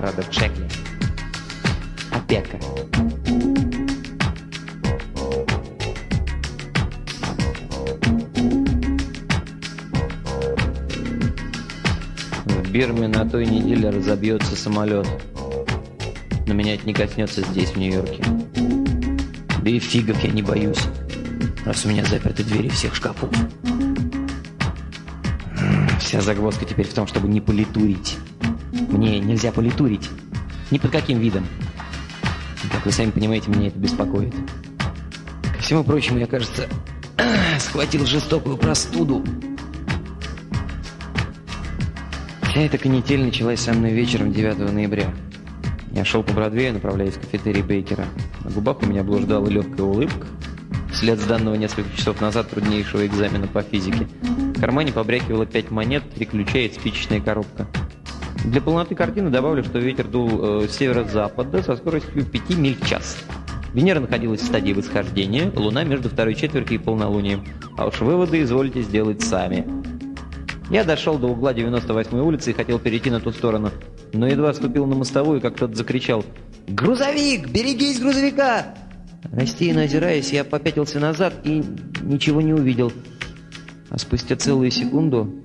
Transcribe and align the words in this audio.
рода 0.00 0.24
Джекли. 0.30 0.66
Опека. 2.10 2.58
В 12.46 12.70
Бирме 12.70 13.08
на 13.08 13.28
той 13.28 13.46
неделе 13.46 13.90
разобьется 13.90 14.56
самолет. 14.56 15.06
Но 16.46 16.54
меня 16.54 16.74
это 16.74 16.86
не 16.86 16.94
коснется 16.94 17.42
здесь, 17.42 17.70
в 17.70 17.76
Нью-Йорке. 17.76 18.24
Да 19.62 19.70
и 19.70 19.78
фигов 19.78 20.22
я 20.24 20.30
не 20.30 20.42
боюсь, 20.42 20.82
раз 21.66 21.84
у 21.84 21.88
меня 21.88 22.04
заперты 22.04 22.42
двери 22.42 22.68
всех 22.68 22.94
шкафов. 22.94 23.30
Вся 26.00 26.20
загвоздка 26.22 26.64
теперь 26.64 26.88
в 26.88 26.94
том, 26.94 27.06
чтобы 27.06 27.28
не 27.28 27.40
политурить. 27.40 28.18
Мне 28.90 29.20
нельзя 29.20 29.52
политурить. 29.52 30.10
Ни 30.70 30.78
под 30.78 30.90
каким 30.90 31.18
видом. 31.18 31.46
Как 32.70 32.84
вы 32.84 32.92
сами 32.92 33.10
понимаете, 33.10 33.50
меня 33.50 33.68
это 33.68 33.78
беспокоит. 33.78 34.34
Ко 35.56 35.58
всему 35.60 35.84
прочему, 35.84 36.18
я, 36.18 36.26
кажется, 36.26 36.68
схватил 37.58 38.06
жестокую 38.06 38.56
простуду. 38.56 39.24
Вся 42.42 42.62
эта 42.62 42.78
канитель 42.78 43.22
началась 43.22 43.60
со 43.60 43.72
мной 43.72 43.92
вечером 43.92 44.32
9 44.32 44.72
ноября. 44.72 45.14
Я 45.92 46.04
шел 46.04 46.22
по 46.22 46.32
Бродвею, 46.32 46.74
направляясь 46.74 47.14
в 47.14 47.20
кафетерий 47.20 47.62
Бейкера. 47.62 48.06
На 48.44 48.50
губах 48.50 48.82
у 48.82 48.86
меня 48.86 49.04
блуждала 49.04 49.46
легкая 49.48 49.86
улыбка. 49.86 50.26
Вслед 50.92 51.24
данного 51.26 51.54
несколько 51.54 51.96
часов 51.96 52.20
назад 52.20 52.50
труднейшего 52.50 53.06
экзамена 53.06 53.46
по 53.46 53.62
физике. 53.62 54.08
В 54.22 54.60
кармане 54.60 54.92
побрякивало 54.92 55.46
пять 55.46 55.70
монет, 55.70 56.02
три 56.14 56.26
ключа 56.26 56.58
и 56.58 56.72
спичечная 56.72 57.20
коробка. 57.20 57.68
Для 58.44 58.60
полноты 58.62 58.94
картины 58.94 59.30
добавлю, 59.30 59.62
что 59.62 59.78
ветер 59.78 60.08
дул 60.08 60.62
э, 60.62 60.68
с 60.68 60.76
северо-запада 60.76 61.62
со 61.62 61.76
скоростью 61.76 62.24
5 62.24 62.56
миль 62.56 62.76
в 62.80 62.88
час. 62.88 63.18
Венера 63.74 64.00
находилась 64.00 64.40
в 64.40 64.46
стадии 64.46 64.72
восхождения, 64.72 65.52
Луна 65.54 65.84
между 65.84 66.08
второй 66.08 66.34
четвертью 66.34 66.76
и 66.76 66.78
полнолунием. 66.78 67.44
А 67.76 67.86
уж 67.86 68.00
выводы 68.00 68.42
извольте 68.42 68.82
сделать 68.82 69.22
сами. 69.22 69.66
Я 70.70 70.84
дошел 70.84 71.18
до 71.18 71.28
угла 71.28 71.52
98-й 71.52 72.20
улицы 72.20 72.50
и 72.50 72.54
хотел 72.54 72.78
перейти 72.78 73.10
на 73.10 73.20
ту 73.20 73.30
сторону. 73.30 73.70
Но 74.12 74.26
едва 74.26 74.54
ступил 74.54 74.86
на 74.86 74.96
мостовую, 74.96 75.40
как 75.40 75.56
кто-то 75.56 75.74
закричал 75.74 76.24
«Грузовик! 76.66 77.48
Берегись 77.48 78.00
грузовика!» 78.00 78.74
Растерянно 79.32 79.82
озираясь, 79.82 80.32
я 80.32 80.44
попятился 80.44 80.98
назад 80.98 81.34
и 81.44 81.62
ничего 82.02 82.40
не 82.40 82.54
увидел. 82.54 82.90
А 83.90 83.98
спустя 83.98 84.36
целую 84.36 84.70
секунду 84.70 85.44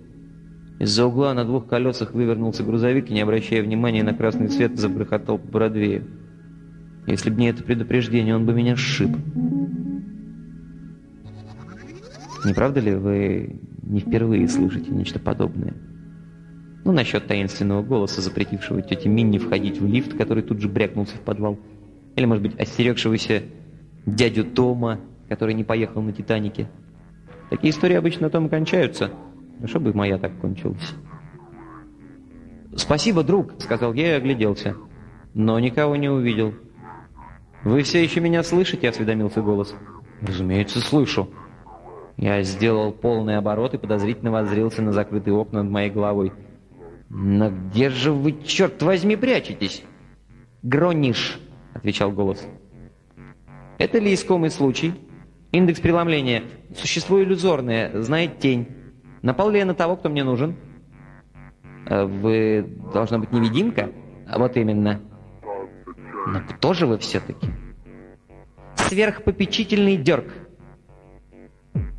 из-за 0.79 1.05
угла 1.05 1.33
на 1.33 1.45
двух 1.45 1.67
колесах 1.67 2.13
вывернулся 2.13 2.63
грузовик 2.63 3.09
и, 3.09 3.13
не 3.13 3.21
обращая 3.21 3.63
внимания 3.63 4.03
на 4.03 4.13
красный 4.13 4.49
свет, 4.49 4.77
заброхотал 4.77 5.37
по 5.37 5.47
Бродвею. 5.47 6.05
Если 7.07 7.29
бы 7.29 7.39
не 7.39 7.49
это 7.49 7.63
предупреждение, 7.63 8.35
он 8.35 8.45
бы 8.45 8.53
меня 8.53 8.75
сшиб. 8.75 9.15
Не 12.43 12.53
правда 12.53 12.79
ли 12.79 12.93
вы 12.95 13.59
не 13.83 13.99
впервые 14.01 14.47
слышите 14.47 14.91
нечто 14.91 15.19
подобное? 15.19 15.73
Ну, 16.83 16.91
насчет 16.91 17.25
таинственного 17.25 17.81
голоса, 17.81 18.21
запретившего 18.21 18.81
тете 18.81 19.09
Минни 19.09 19.37
входить 19.37 19.79
в 19.79 19.87
лифт, 19.87 20.15
который 20.15 20.43
тут 20.43 20.61
же 20.61 20.69
брякнулся 20.69 21.15
в 21.15 21.21
подвал. 21.21 21.57
Или, 22.15 22.25
может 22.25 22.43
быть, 22.43 22.59
остерегшегося 22.59 23.43
дядю 24.05 24.43
Тома, 24.45 24.99
который 25.27 25.55
не 25.55 25.63
поехал 25.63 26.01
на 26.01 26.11
«Титанике». 26.11 26.67
Такие 27.49 27.71
истории 27.71 27.95
обычно 27.95 28.23
на 28.23 28.29
том 28.29 28.47
и 28.47 28.49
кончаются. 28.49 29.09
Хорошо 29.57 29.79
бы 29.79 29.93
моя 29.93 30.17
так 30.17 30.37
кончилась. 30.39 30.95
«Спасибо, 32.75 33.23
друг»,— 33.23 33.53
сказал 33.59 33.93
я 33.93 34.15
и 34.15 34.17
огляделся. 34.17 34.75
Но 35.33 35.59
никого 35.59 35.95
не 35.95 36.09
увидел. 36.09 36.53
«Вы 37.63 37.83
все 37.83 38.03
еще 38.03 38.19
меня 38.19 38.43
слышите?»— 38.43 38.89
осведомился 38.89 39.41
голос. 39.41 39.73
«Разумеется, 40.21 40.79
слышу». 40.79 41.29
Я 42.17 42.41
сделал 42.43 42.93
полный 42.93 43.37
оборот 43.37 43.73
и 43.73 43.77
подозрительно 43.77 44.31
воззрился 44.31 44.81
на 44.81 44.93
закрытые 44.93 45.35
окна 45.35 45.63
над 45.63 45.71
моей 45.71 45.89
головой. 45.89 46.31
«Но 47.09 47.49
где 47.49 47.89
же 47.89 48.11
вы, 48.11 48.33
черт 48.45 48.81
возьми, 48.81 49.15
прячетесь?» 49.15 49.83
«Грониш»,— 50.63 51.39
отвечал 51.73 52.11
голос. 52.11 52.45
«Это 53.77 53.99
ли 53.99 54.13
искомый 54.13 54.51
случай? 54.51 54.93
Индекс 55.51 55.79
преломления. 55.79 56.43
Существо 56.75 57.21
иллюзорное, 57.21 58.01
знает 58.01 58.39
тень. 58.39 58.67
Напал 59.25 59.49
ли 59.49 59.57
я 59.57 59.65
на 59.65 59.73
того, 59.73 59.97
кто 59.97 60.07
мне 60.07 60.23
нужен?» 60.23 60.55
«Э, 61.87 62.05
«Вы, 62.05 62.63
должна 62.93 63.17
быть, 63.17 63.31
невидимка?» 63.31 63.89
«Вот 64.37 64.55
именно». 64.55 65.01
«Но 66.27 66.41
кто 66.47 66.73
же 66.73 66.85
вы 66.85 66.99
все-таки?» 66.99 67.47
«Сверхпопечительный 68.75 69.97
дерг». 69.97 70.25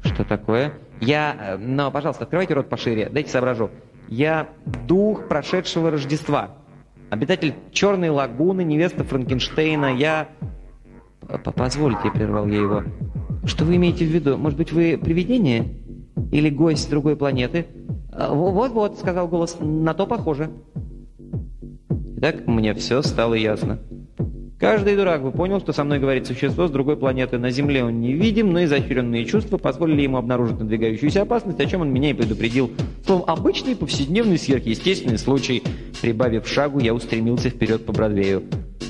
«Что 0.05 0.23
такое?» 0.25 0.75
«Я... 1.01 1.37
э, 1.39 1.57
Но, 1.59 1.91
пожалуйста, 1.91 2.25
открывайте 2.25 2.55
рот 2.55 2.69
пошире, 2.69 3.09
дайте 3.11 3.29
соображу. 3.31 3.71
Я 4.09 4.49
дух 4.87 5.27
прошедшего 5.27 5.91
Рождества. 5.91 6.59
Обитатель 7.11 7.55
Черной 7.73 8.11
лагуны, 8.11 8.63
невеста 8.63 9.03
Франкенштейна. 9.03 9.95
Я... 9.95 10.29
П- 11.21 11.39
Позвольте, 11.53 12.11
прервал 12.13 12.47
я 12.47 12.61
его. 12.61 12.85
Что 13.45 13.65
вы 13.65 13.77
имеете 13.77 14.05
в 14.05 14.09
виду? 14.11 14.37
Может 14.37 14.59
быть, 14.59 14.73
вы 14.73 14.97
привидение? 14.97 15.75
Или 16.33 16.51
гость 16.51 16.91
другой 16.91 17.17
планеты? 17.17 17.67
«А, 18.13 18.33
Вот-вот, 18.33 18.99
сказал 18.99 19.29
голос, 19.29 19.59
на 19.61 19.95
то 19.95 20.07
похоже. 20.07 20.51
Итак, 22.17 22.47
мне 22.47 22.73
все 22.75 23.03
стало 23.03 23.35
ясно. 23.35 23.79
Каждый 24.59 24.97
дурак 24.97 25.23
бы 25.23 25.33
понял, 25.33 25.61
что 25.61 25.75
со 25.75 25.85
мной 25.85 25.99
говорит 25.99 26.27
существо 26.27 26.67
с 26.67 26.71
другой 26.71 26.97
планеты. 26.97 27.37
На 27.37 27.51
Земле 27.51 27.85
он 27.85 28.01
невидим, 28.01 28.55
но 28.55 28.65
изощренные 28.65 29.27
чувства 29.27 29.59
позволили 29.59 30.01
ему 30.01 30.17
обнаружить 30.17 30.59
надвигающуюся 30.59 31.23
опасность, 31.23 31.61
о 31.61 31.67
чем 31.67 31.83
он 31.83 31.93
меня 31.93 32.11
и 32.11 32.15
предупредил. 32.15 32.71
Словом, 33.05 33.25
обычный 33.29 33.77
повседневный 33.77 34.39
сверхъестественный 34.39 35.19
случай. 35.19 35.63
Прибавив 36.01 36.49
шагу, 36.49 36.79
я 36.79 36.95
устремился 36.95 37.51
вперед 37.51 37.85
по 37.85 37.93
Бродвею. 37.93 38.45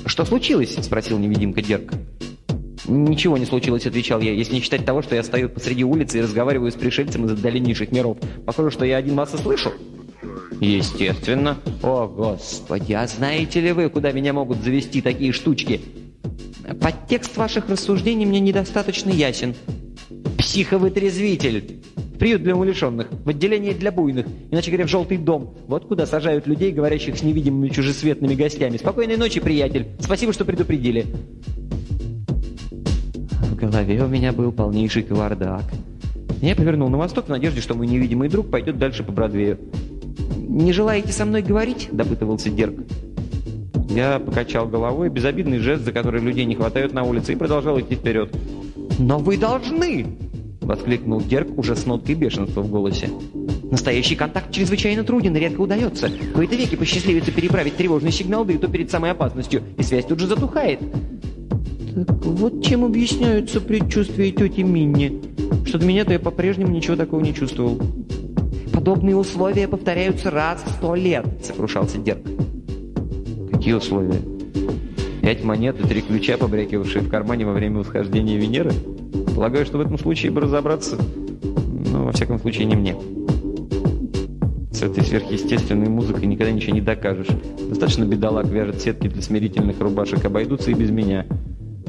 «Что 0.05 0.23
случилось?»– 0.23 0.77
спросил 0.81 1.19
невидимка 1.19 1.61
Дерк. 1.61 1.91
«Ничего 2.87 3.37
не 3.37 3.45
случилось»,— 3.45 3.85
отвечал 3.87 4.21
я, 4.21 4.31
«если 4.31 4.55
не 4.55 4.61
считать 4.61 4.85
того, 4.85 5.01
что 5.01 5.15
я 5.15 5.23
стою 5.23 5.49
посреди 5.49 5.83
улицы 5.83 6.19
и 6.19 6.21
разговариваю 6.21 6.71
с 6.71 6.75
пришельцем 6.75 7.25
из 7.25 7.31
отдаленнейших 7.31 7.91
миров. 7.91 8.17
Похоже, 8.45 8.71
что 8.71 8.85
я 8.85 8.97
один 8.97 9.15
вас 9.15 9.33
и 9.33 9.37
слышу». 9.37 9.73
«Естественно». 10.61 11.57
«О, 11.83 12.07
Господи, 12.07 12.93
а 12.93 13.05
знаете 13.07 13.59
ли 13.59 13.73
вы, 13.73 13.89
куда 13.89 14.11
меня 14.11 14.33
могут 14.33 14.63
завести 14.63 15.01
такие 15.01 15.33
штучки?» 15.33 15.81
«Подтекст 16.81 17.35
ваших 17.37 17.69
рассуждений 17.69 18.25
мне 18.25 18.39
недостаточно 18.39 19.09
ясен». 19.09 19.53
«Психовытрезвитель». 20.37 21.81
Приют 22.17 22.41
для 22.41 22.55
умалишенных, 22.55 23.09
в 23.11 23.29
отделение 23.29 23.75
для 23.75 23.91
буйных, 23.91 24.25
иначе 24.49 24.71
говоря, 24.71 24.87
в 24.87 24.89
желтый 24.89 25.17
дом. 25.17 25.55
Вот 25.67 25.85
куда 25.85 26.07
сажают 26.07 26.47
людей, 26.47 26.71
говорящих 26.71 27.15
с 27.15 27.21
невидимыми 27.21 27.69
чужесветными 27.69 28.33
гостями. 28.33 28.77
Спокойной 28.77 29.17
ночи, 29.17 29.39
приятель. 29.39 29.89
Спасибо, 29.99 30.33
что 30.33 30.43
предупредили. 30.43 31.05
Голове 33.57 34.03
у 34.03 34.07
меня 34.07 34.33
был 34.33 34.51
полнейший 34.51 35.01
кавардак. 35.01 35.63
Я 36.43 36.55
повернул 36.55 36.89
на 36.89 36.97
восток 36.99 37.25
в 37.25 37.29
надежде, 37.29 37.59
что 37.59 37.73
мой 37.73 37.87
невидимый 37.87 38.29
друг 38.29 38.51
пойдет 38.51 38.77
дальше 38.77 39.03
по 39.03 39.11
Бродвею. 39.11 39.57
«Не 40.47 40.71
желаете 40.71 41.11
со 41.11 41.25
мной 41.25 41.41
говорить?»– 41.41 41.89
допытывался 41.91 42.51
Дерг. 42.51 42.75
Я 43.89 44.19
покачал 44.19 44.67
головой, 44.67 45.09
безобидный 45.09 45.57
жест, 45.57 45.83
за 45.83 45.91
который 45.91 46.21
людей 46.21 46.45
не 46.45 46.53
хватает 46.53 46.93
на 46.93 47.01
улице, 47.01 47.33
и 47.33 47.35
продолжал 47.35 47.79
идти 47.79 47.95
вперед. 47.95 48.29
«Но 48.99 49.17
вы 49.17 49.37
должны!»– 49.37 50.05
воскликнул 50.61 51.19
Дерг 51.19 51.57
уже 51.57 51.75
с 51.75 51.87
ноткой 51.87 52.13
бешенства 52.13 52.61
в 52.61 52.69
голосе. 52.69 53.09
«Настоящий 53.71 54.15
контакт 54.15 54.51
чрезвычайно 54.51 55.03
труден 55.03 55.35
и 55.35 55.39
редко 55.39 55.61
удается. 55.61 56.09
В 56.09 56.33
кои-то 56.33 56.55
веки 56.55 56.75
посчастливится 56.75 57.31
переправить 57.31 57.75
тревожный 57.75 58.11
сигнал, 58.11 58.45
да 58.45 58.53
и 58.53 58.57
то 58.59 58.67
перед 58.67 58.91
самой 58.91 59.09
опасностью, 59.11 59.63
и 59.77 59.81
связь 59.81 60.05
тут 60.05 60.19
же 60.19 60.27
затухает». 60.27 60.79
Вот 61.97 62.63
чем 62.63 62.85
объясняются 62.85 63.59
предчувствия 63.59 64.31
тети 64.31 64.61
Минни. 64.61 65.19
Что 65.65 65.79
до 65.79 65.85
меня-то 65.87 66.13
я 66.13 66.19
по-прежнему 66.19 66.71
ничего 66.71 66.95
такого 66.95 67.21
не 67.21 67.33
чувствовал. 67.33 67.79
Подобные 68.71 69.15
условия 69.15 69.67
повторяются 69.67 70.29
раз 70.29 70.63
в 70.63 70.69
сто 70.73 70.93
лет, 70.93 71.25
сокрушался 71.43 71.97
Дерг. 71.97 72.19
Какие 73.51 73.73
условия? 73.73 74.19
Пять 75.23 75.43
монет 75.43 75.79
и 75.79 75.87
три 75.87 76.01
ключа, 76.01 76.37
побрякивавшие 76.37 77.01
в 77.01 77.09
кармане 77.09 77.47
во 77.47 77.53
время 77.53 77.79
восхождения 77.79 78.37
Венеры? 78.37 78.71
Полагаю, 79.33 79.65
что 79.65 79.79
в 79.79 79.81
этом 79.81 79.97
случае 79.97 80.31
бы 80.31 80.41
разобраться. 80.41 80.97
Но, 81.91 82.05
во 82.05 82.11
всяком 82.11 82.37
случае, 82.37 82.65
не 82.65 82.75
мне. 82.75 82.95
С 84.71 84.83
этой 84.83 85.03
сверхъестественной 85.03 85.89
музыкой 85.89 86.27
никогда 86.27 86.51
ничего 86.51 86.75
не 86.75 86.81
докажешь. 86.81 87.29
Достаточно 87.67 88.03
бедолаг 88.03 88.45
вяжет 88.45 88.81
сетки 88.81 89.07
для 89.07 89.23
смирительных 89.23 89.79
рубашек, 89.79 90.23
обойдутся 90.23 90.69
и 90.69 90.75
без 90.75 90.91
меня. 90.91 91.25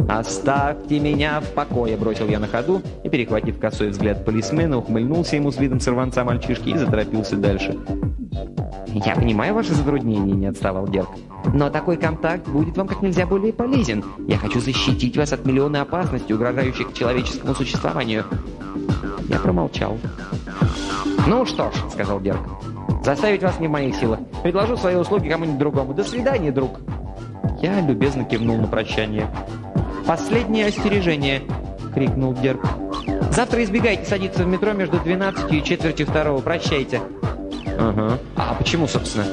«Оставьте 0.09 0.99
меня 0.99 1.41
в 1.41 1.53
покое!»– 1.53 1.97
бросил 1.99 2.27
я 2.29 2.39
на 2.39 2.47
ходу 2.47 2.81
и, 3.05 3.11
перехватив 3.11 3.59
косой 3.61 3.91
взгляд 3.91 4.25
полисмена, 4.25 4.79
ухмыльнулся 4.79 5.37
ему 5.37 5.51
с 5.51 5.59
видом 5.59 5.81
сорванца 5.81 6.25
мальчишки 6.25 6.71
и 6.71 6.79
заторопился 6.79 7.37
дальше. 7.37 7.79
«Я 8.87 9.15
понимаю 9.15 9.53
ваше 9.53 9.75
затруднение»,— 9.75 10.35
не 10.37 10.47
отставал 10.47 10.89
Дерг. 10.89 11.11
«Но 11.53 11.69
такой 11.69 11.99
контакт 11.99 12.49
будет 12.49 12.75
вам 12.79 12.89
как 12.89 13.03
нельзя 13.03 13.27
более 13.27 13.53
полезен. 13.53 14.03
Я 14.27 14.39
хочу 14.39 14.61
защитить 14.61 15.15
вас 15.19 15.35
от 15.35 15.45
миллиона 15.45 15.83
опасностей, 15.83 16.35
угрожающих 16.35 16.95
человеческому 16.95 17.55
существованию». 17.55 18.25
Я 19.29 19.39
промолчал. 19.39 19.99
«Ну 21.27 21.45
что 21.45 21.71
ж»,— 21.71 21.75
сказал 21.93 22.19
Дерг,— 22.19 22.41
«заставить 23.05 23.43
вас 23.43 23.61
не 23.61 23.69
в 23.69 23.73
моих 23.73 23.95
силах. 23.95 24.21
Предложу 24.43 24.79
свои 24.79 24.95
услуги 24.95 25.29
кому-нибудь 25.29 25.59
другому. 25.59 25.93
До 25.93 26.03
свидания, 26.03 26.51
друг». 26.51 26.81
Я 27.61 27.81
любезно 27.81 28.25
кивнул 28.25 28.57
на 28.57 28.69
прощание. 28.69 29.29
«Последнее 30.09 30.69
остережение!»— 30.69 31.43
крикнул 31.95 32.33
Дерг. 32.33 32.63
«Завтра 33.31 33.63
избегайте 33.63 34.07
садиться 34.07 34.43
в 34.43 34.47
метро 34.47 34.73
между 34.73 34.99
12 34.99 35.53
и 35.53 35.63
четвертью 35.63 36.07
второго. 36.07 36.41
Прощайте!» 36.41 37.03
«Ага. 37.79 38.19
А 38.35 38.55
почему, 38.55 38.87
собственно?» 38.87 39.27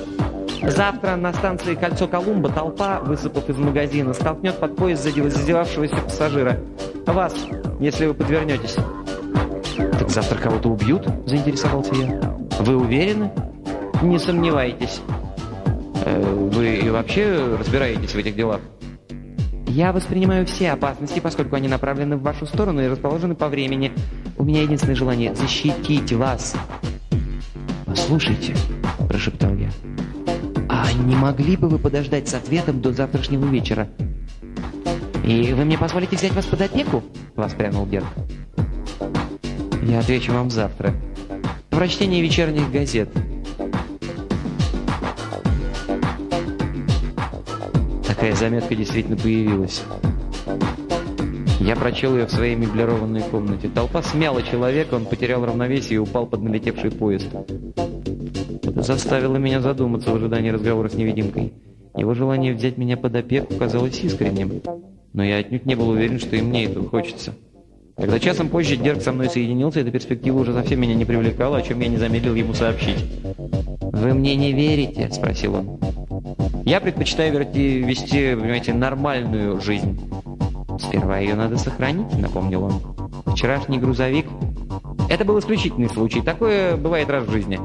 Завтра 0.63 1.15
на 1.15 1.31
станции 1.31 1.75
«Кольцо 1.75 2.09
Колумба» 2.09 2.49
толпа, 2.49 2.99
высыпав 2.99 3.47
из 3.49 3.57
магазина, 3.57 4.13
столкнет 4.13 4.59
под 4.59 4.75
поезд 4.75 5.03
задевающегося 5.03 5.95
пассажира. 5.95 6.59
Вас, 7.05 7.33
если 7.79 8.07
вы 8.07 8.13
подвернетесь. 8.13 8.75
«Так 9.97 10.09
завтра 10.09 10.37
кого-то 10.39 10.67
убьют?»– 10.67 11.07
заинтересовался 11.25 11.95
я. 11.95 12.19
«Вы 12.59 12.75
уверены?» 12.75 13.31
«Не 14.01 14.19
сомневайтесь». 14.19 14.99
Э, 16.03 16.49
«Вы 16.51 16.91
вообще 16.91 17.55
разбираетесь 17.57 18.11
в 18.11 18.17
этих 18.17 18.35
делах?» 18.35 18.59
«Я 19.75 19.91
воспринимаю 19.91 20.45
все 20.45 20.71
опасности, 20.71 21.19
поскольку 21.19 21.57
они 21.57 21.67
направлены 21.67 22.15
в 22.15 22.21
вашу 22.21 22.45
сторону 22.45 22.81
и 22.81 22.87
расположены 22.87 23.35
по 23.35 23.49
времени. 23.49 23.91
У 24.37 24.45
меня 24.45 24.61
единственное 24.61 24.95
желание– 24.95 25.35
защитить 25.35 26.13
вас». 26.13 26.55
«Послушайте»,– 27.85 28.55
прошептал 29.09 29.53
я,– 29.55 29.69
«а 30.69 30.93
не 30.93 31.17
могли 31.17 31.57
бы 31.57 31.67
вы 31.67 31.77
подождать 31.77 32.29
с 32.29 32.33
ответом 32.33 32.79
до 32.79 32.93
завтрашнего 32.93 33.43
вечера?» 33.47 33.89
«И 35.25 35.51
вы 35.51 35.65
мне 35.65 35.77
позволите 35.77 36.15
взять 36.15 36.31
вас 36.31 36.45
под 36.45 36.61
опеку?»– 36.61 37.03
воспрянул 37.35 37.85
Герк. 37.85 38.07
Я 39.83 39.99
отвечу 39.99 40.31
вам 40.31 40.49
завтра. 40.49 40.93
В 41.69 41.75
прочтении 41.75 42.21
вечерних 42.21 42.71
газет. 42.71 43.09
Такая 48.25 48.39
заметка 48.39 48.75
действительно 48.75 49.17
появилась. 49.17 49.83
Я 51.59 51.75
прочел 51.75 52.15
ее 52.15 52.25
в 52.25 52.31
своей 52.31 52.55
меблированной 52.55 53.21
комнате. 53.21 53.69
Толпа 53.69 54.01
смяла 54.01 54.41
человека, 54.41 54.95
он 54.95 55.05
потерял 55.05 55.45
равновесие 55.45 55.97
и 55.97 55.99
упал 55.99 56.25
под 56.25 56.41
налетевший 56.41 56.89
поезд. 56.89 57.27
Это 58.63 58.81
заставило 58.81 59.37
меня 59.37 59.61
задуматься 59.61 60.09
в 60.09 60.15
ожидании 60.15 60.49
разговора 60.49 60.89
с 60.89 60.95
невидимкой. 60.95 61.53
Его 61.95 62.15
желание 62.15 62.55
взять 62.55 62.79
меня 62.79 62.97
под 62.97 63.15
опеку 63.15 63.53
казалось 63.59 63.99
искренним, 64.03 64.59
но 65.13 65.23
я 65.23 65.37
отнюдь 65.37 65.67
не 65.67 65.75
был 65.75 65.89
уверен, 65.89 66.17
что 66.17 66.35
и 66.35 66.41
мне 66.41 66.65
этого 66.65 66.89
хочется. 66.89 67.35
Когда 67.95 68.19
часом 68.19 68.49
позже 68.49 68.75
Дерг 68.75 69.03
со 69.03 69.11
мной 69.11 69.29
соединился, 69.29 69.81
эта 69.81 69.91
перспектива 69.91 70.39
уже 70.39 70.51
совсем 70.51 70.81
меня 70.81 70.95
не 70.95 71.05
привлекала, 71.05 71.57
о 71.57 71.61
чем 71.61 71.79
я 71.79 71.89
не 71.89 71.97
замедлил 71.97 72.33
ему 72.33 72.55
сообщить. 72.55 73.05
«Вы 73.81 74.15
мне 74.15 74.35
не 74.35 74.51
верите?»– 74.51 75.11
спросил 75.11 75.53
он. 75.53 75.94
«Я 76.65 76.81
предпочитаю 76.81 77.31
верти, 77.31 77.79
вести, 77.79 78.35
понимаете, 78.35 78.73
нормальную 78.73 79.61
жизнь». 79.61 80.11
«Сперва 80.79 81.19
ее 81.19 81.35
надо 81.35 81.57
сохранить»,– 81.57 82.11
напомнил 82.19 82.63
он. 82.65 82.73
«Вчерашний 83.27 83.77
грузовик...» 83.77 84.25
«Это 85.07 85.23
был 85.23 85.39
исключительный 85.39 85.89
случай. 85.89 86.21
Такое 86.21 86.75
бывает 86.75 87.09
раз 87.09 87.25
в 87.25 87.31
жизни». 87.31 87.59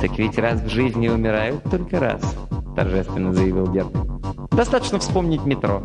«Так 0.00 0.18
ведь 0.18 0.38
раз 0.38 0.60
в 0.60 0.68
жизни 0.68 1.08
умирают 1.08 1.62
только 1.70 2.00
раз»,– 2.00 2.36
торжественно 2.76 3.32
заявил 3.32 3.70
Дерг. 3.70 3.92
«Достаточно 4.50 4.98
вспомнить 4.98 5.44
метро». 5.44 5.82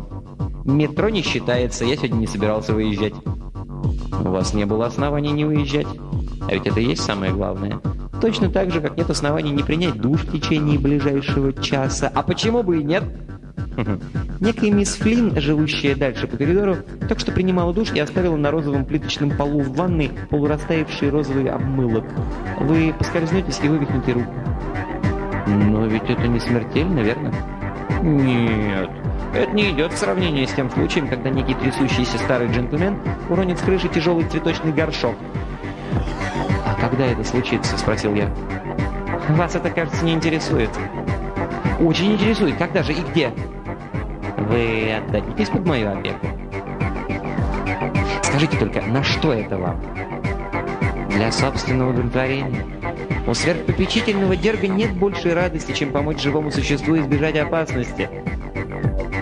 «Метро 0.64 1.10
не 1.10 1.22
считается, 1.22 1.84
я 1.84 1.96
сегодня 1.96 2.16
не 2.16 2.26
собирался 2.26 2.72
выезжать». 2.72 3.14
У 4.24 4.28
вас 4.28 4.54
не 4.54 4.64
было 4.64 4.86
оснований 4.86 5.32
не 5.32 5.44
уезжать. 5.44 5.86
А 6.48 6.52
ведь 6.52 6.66
это 6.66 6.80
и 6.80 6.84
есть 6.84 7.02
самое 7.02 7.32
главное. 7.32 7.80
Точно 8.22 8.48
так 8.48 8.70
же, 8.70 8.80
как 8.80 8.96
нет 8.96 9.10
оснований 9.10 9.50
не 9.50 9.64
принять 9.64 10.00
душ 10.00 10.20
в 10.20 10.30
течение 10.30 10.78
ближайшего 10.78 11.52
часа. 11.52 12.08
А 12.14 12.22
почему 12.22 12.62
бы 12.62 12.78
и 12.78 12.84
нет? 12.84 13.02
Некая 14.40 14.70
мисс 14.70 14.94
Флинн, 14.94 15.40
живущая 15.40 15.96
дальше 15.96 16.28
по 16.28 16.36
коридору, 16.36 16.76
только 17.00 17.18
что 17.18 17.32
принимала 17.32 17.74
душ 17.74 17.90
и 17.92 17.98
оставила 17.98 18.36
на 18.36 18.52
розовом 18.52 18.84
плиточном 18.84 19.36
полу 19.36 19.62
в 19.62 19.74
ванной 19.74 20.12
полурастаявший 20.30 21.10
розовый 21.10 21.50
обмылок. 21.50 22.04
Вы 22.60 22.94
поскользнетесь 22.96 23.58
и 23.64 23.68
вывихнете 23.68 24.12
руку. 24.12 24.32
Но 25.48 25.86
ведь 25.86 26.08
это 26.08 26.28
не 26.28 26.38
смертельно, 26.38 27.00
верно? 27.00 27.34
Нет. 28.04 28.88
Это 29.34 29.50
не 29.50 29.72
идет 29.72 29.94
в 29.94 29.98
сравнение 29.98 30.46
с 30.46 30.52
тем 30.52 30.70
случаем, 30.70 31.08
когда 31.08 31.28
некий 31.28 31.54
трясущийся 31.54 32.18
старый 32.18 32.52
джентльмен 32.52 32.98
уронит 33.28 33.58
с 33.58 33.62
крыши 33.62 33.88
тяжелый 33.88 34.28
цветочный 34.28 34.72
горшок. 34.72 35.16
«А 36.92 36.94
когда 36.94 37.06
это 37.06 37.24
случится?»– 37.24 37.78
спросил 37.78 38.14
я. 38.14 38.30
«Вас 39.30 39.54
это, 39.54 39.70
кажется, 39.70 40.04
не 40.04 40.12
интересует». 40.12 40.68
«Очень 41.80 42.12
интересует. 42.12 42.58
Когда 42.58 42.82
же 42.82 42.92
и 42.92 43.00
где?» 43.00 43.32
«Вы 44.36 44.92
отдадитесь 44.98 45.48
под 45.48 45.66
мою 45.66 45.90
опеку?» 45.90 46.26
«Скажите 48.22 48.58
только, 48.58 48.82
на 48.82 49.02
что 49.02 49.32
это 49.32 49.56
вам?» 49.56 49.80
«Для 51.08 51.32
собственного 51.32 51.92
удовлетворения». 51.92 52.62
У 53.26 53.32
сверхпопечительного 53.32 54.36
дерга 54.36 54.68
нет 54.68 54.92
большей 54.92 55.32
радости, 55.32 55.72
чем 55.72 55.92
помочь 55.92 56.20
живому 56.20 56.50
существу 56.50 56.98
избежать 56.98 57.38
опасности. 57.38 58.10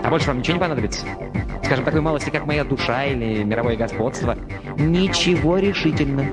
А 0.03 0.09
больше 0.09 0.27
вам 0.27 0.39
ничего 0.39 0.55
не 0.55 0.59
понадобится? 0.59 1.05
Скажем, 1.63 1.85
такой 1.85 2.01
малости, 2.01 2.31
как 2.31 2.45
моя 2.45 2.65
душа 2.65 3.05
или 3.05 3.43
мировое 3.43 3.77
господство? 3.77 4.37
Ничего 4.77 5.57
решительно. 5.57 6.25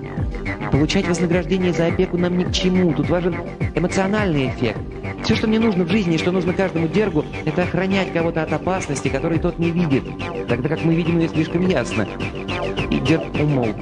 Получать 0.70 1.08
вознаграждение 1.08 1.72
за 1.72 1.86
опеку 1.86 2.18
нам 2.18 2.36
ни 2.36 2.44
к 2.44 2.52
чему. 2.52 2.92
Тут 2.92 3.08
важен 3.08 3.36
эмоциональный 3.74 4.48
эффект. 4.48 4.78
Все, 5.24 5.34
что 5.34 5.46
мне 5.46 5.58
нужно 5.58 5.84
в 5.84 5.90
жизни 5.90 6.14
и 6.14 6.18
что 6.18 6.30
нужно 6.30 6.52
каждому 6.52 6.88
дергу, 6.88 7.24
это 7.44 7.62
охранять 7.62 8.12
кого-то 8.12 8.42
от 8.42 8.52
опасности, 8.52 9.08
которой 9.08 9.38
тот 9.38 9.58
не 9.58 9.70
видит, 9.70 10.04
тогда 10.48 10.68
как 10.68 10.84
мы 10.84 10.94
видим 10.94 11.18
ее 11.18 11.28
слишком 11.28 11.66
ясно. 11.66 12.06
И 12.90 12.98
дерг 13.00 13.24
умолк. 13.34 13.76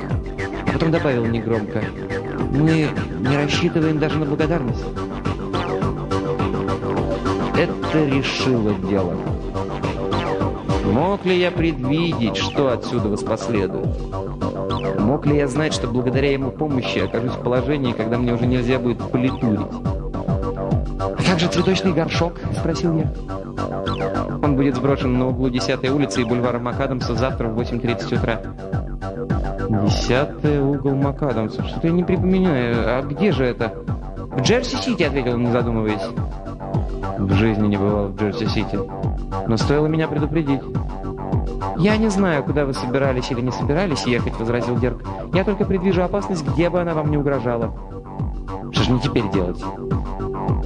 А 0.66 0.72
потом 0.72 0.90
добавил 0.90 1.24
негромко. 1.26 1.84
Мы 2.50 2.88
не 3.20 3.36
рассчитываем 3.36 3.98
даже 3.98 4.18
на 4.18 4.26
благодарность. 4.26 4.84
Это 7.56 8.04
решило 8.06 8.74
дело. 8.88 9.16
Мог 10.87 11.25
ли 11.25 11.38
я 11.38 11.50
предвидеть, 11.50 12.37
что 12.37 12.73
отсюда 12.73 13.09
воспоследует? 13.09 13.88
Мог 14.99 15.26
ли 15.26 15.37
я 15.37 15.49
знать, 15.49 15.75
что 15.75 15.88
благодаря 15.88 16.33
ему 16.33 16.50
помощи 16.50 16.99
окажусь 16.99 17.33
в 17.33 17.43
положении, 17.43 17.93
когда 17.93 18.19
мне 18.19 18.33
уже 18.33 18.47
нельзя 18.47 18.78
будет 18.78 18.99
политурить? 18.99 19.66
«А 20.99 21.23
как 21.23 21.38
же 21.38 21.49
цветочный 21.49 21.93
горшок?»– 21.93 22.40
спросил 22.59 22.97
я. 22.97 23.12
Он 24.43 24.57
будет 24.57 24.76
сброшен 24.76 25.19
на 25.19 25.28
углу 25.28 25.49
10 25.49 25.88
улицы 25.90 26.23
и 26.23 26.25
бульвара 26.25 26.59
Макадамса 26.59 27.14
завтра 27.14 27.49
в 27.49 27.59
8.30 27.61 28.19
утра. 28.19 28.40
Десятый 29.85 30.61
угол 30.61 30.95
Макадамса. 30.95 31.64
Что-то 31.64 31.88
я 31.88 31.93
не 31.93 32.05
припоминаю. 32.05 32.99
А 32.99 33.02
где 33.02 33.33
же 33.33 33.45
это? 33.45 33.73
В 34.16 34.40
Джерси-Сити, 34.40 35.02
ответил 35.02 35.35
он, 35.35 35.45
не 35.45 35.52
задумываясь. 35.52 36.02
В 37.18 37.32
жизни 37.32 37.68
не 37.68 37.76
бывал 37.76 38.08
в 38.08 38.16
Джерси-Сити. 38.16 38.78
Но 39.46 39.56
стоило 39.56 39.87
меня 39.87 40.08
предупредить. 40.08 40.61
«Я 41.78 41.96
не 41.96 42.08
знаю, 42.08 42.42
куда 42.42 42.64
вы 42.64 42.75
собирались 42.75 43.30
или 43.30 43.40
не 43.40 43.50
собирались 43.50 44.06
ехать»,— 44.06 44.37
возразил 44.38 44.76
Дерг. 44.76 45.02
«Я 45.35 45.44
только 45.44 45.64
предвижу 45.64 46.02
опасность, 46.02 46.46
где 46.46 46.70
бы 46.70 46.80
она 46.80 46.94
вам 46.94 47.11
не 47.11 47.18
угрожала». 47.18 47.75
«Что 48.73 48.82
же 48.82 48.92
мне 48.92 49.00
теперь 49.00 49.28
делать?» 49.30 49.62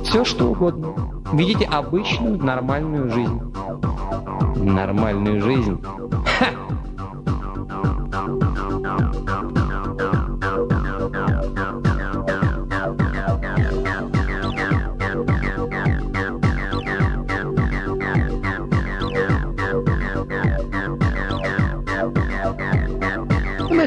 «Все, 0.05 0.25
что 0.25 0.47
угодно. 0.47 0.95
Видите 1.33 1.67
обычную, 1.67 2.39
нормальную 2.39 3.11
жизнь». 3.11 3.41
«Нормальную 4.57 5.41
жизнь?» 5.41 5.83
«Ха!» 6.39 6.47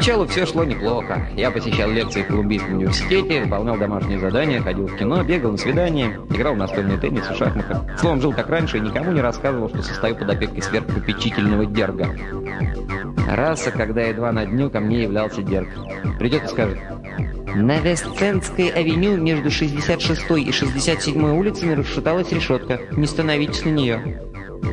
Поначалу 0.03 0.27
все 0.27 0.45
шло 0.45 0.65
неплохо. 0.65 1.29
Я 1.37 1.49
посещал 1.49 1.89
лекции 1.89 2.23
в 2.23 2.27
Колумбийском 2.27 2.73
университете, 2.73 3.45
выполнял 3.45 3.77
домашние 3.77 4.19
задания, 4.19 4.61
ходил 4.61 4.87
в 4.87 4.97
кино, 4.97 5.23
бегал 5.23 5.51
на 5.51 5.57
свидания, 5.57 6.19
играл 6.29 6.55
в 6.55 6.57
настольный 6.57 6.97
теннис 6.97 7.23
и 7.31 7.33
шахматы. 7.33 7.79
Словом, 7.97 8.19
жил 8.19 8.33
как 8.33 8.49
раньше 8.49 8.79
и 8.79 8.81
никому 8.81 9.13
не 9.13 9.21
рассказывал, 9.21 9.69
что 9.69 9.81
состою 9.81 10.17
под 10.17 10.29
опекой 10.29 10.61
сверхпопечительного 10.61 11.65
дерга. 11.67 12.09
Раса, 13.29 13.71
когда 13.71 14.01
едва 14.01 14.33
на 14.33 14.45
дню 14.45 14.69
ко 14.69 14.81
мне 14.81 15.03
являлся 15.03 15.41
дерг. 15.41 15.69
Придет 16.19 16.43
и 16.43 16.47
скажет, 16.47 16.79
На 17.55 17.79
Вестцентской 17.79 18.67
авеню 18.67 19.15
между 19.15 19.49
66 19.49 20.31
и 20.31 20.51
67 20.51 21.23
улицами 21.31 21.75
расшаталась 21.75 22.29
решетка. 22.29 22.81
Не 22.91 23.07
становитесь 23.07 23.63
на 23.63 23.69
нее. 23.69 24.21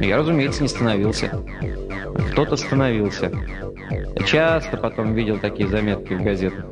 Я, 0.01 0.19
разумеется, 0.19 0.63
не 0.63 0.69
становился. 0.69 1.31
Кто-то 2.33 2.57
становился. 2.57 3.33
Часто 4.27 4.77
потом 4.77 5.15
видел 5.15 5.39
такие 5.39 5.69
заметки 5.69 6.15
в 6.15 6.23
газетах. 6.23 6.65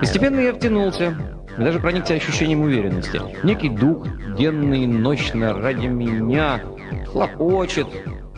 Постепенно 0.00 0.40
я 0.40 0.52
втянулся, 0.52 1.16
даже 1.58 1.78
проникся 1.78 2.14
ощущением 2.14 2.62
уверенности. 2.62 3.20
Некий 3.42 3.68
дух, 3.68 4.06
денный 4.36 4.84
и 4.84 4.86
ночно 4.86 5.54
ради 5.54 5.86
меня, 5.86 6.60
хлопочет. 7.06 7.86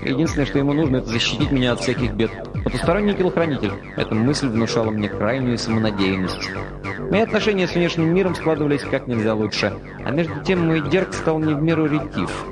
Единственное, 0.03 0.47
что 0.47 0.59
ему 0.59 0.73
нужно, 0.73 0.99
это 0.99 1.09
защитить 1.09 1.51
меня 1.51 1.73
от 1.73 1.81
всяких 1.81 2.13
бед. 2.13 2.31
Потусторонний 2.65 3.15
телохранитель. 3.15 3.73
Эта 3.97 4.15
мысль 4.15 4.49
внушала 4.49 4.91
мне 4.91 5.09
крайнюю 5.09 5.59
самонадеянность. 5.59 6.51
Мои 7.11 7.23
отношения 7.23 7.67
с 7.67 7.75
внешним 7.75 8.15
миром 8.15 8.35
складывались 8.35 8.83
как 8.83 9.07
нельзя 9.09 9.35
лучше. 9.35 9.73
А 10.05 10.11
между 10.11 10.41
тем 10.45 10.67
мой 10.67 10.89
Дерг 10.89 11.13
стал 11.15 11.39
не 11.41 11.55
в 11.55 11.63
меру 11.63 11.87
ретив. 11.87 12.47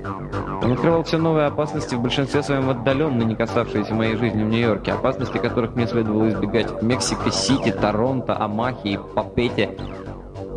Он 0.66 0.73
открывал 0.73 1.04
все 1.04 1.16
новые 1.16 1.46
опасности, 1.46 1.94
в 1.94 2.00
большинстве 2.00 2.42
своем 2.42 2.68
отдаленно 2.68 3.23
не 3.23 3.37
касавшиеся 3.37 3.94
моей 3.94 4.16
жизни 4.16 4.42
в 4.42 4.49
Нью-Йорке, 4.49 4.90
опасности 4.90 5.38
которых 5.38 5.76
мне 5.76 5.87
следовало 5.87 6.28
избегать 6.28 6.68
в 6.73 6.85
Мексико-Сити, 6.85 7.70
Торонто, 7.70 8.37
Амахе 8.37 8.94
и 8.94 8.99
Папете. 9.14 9.70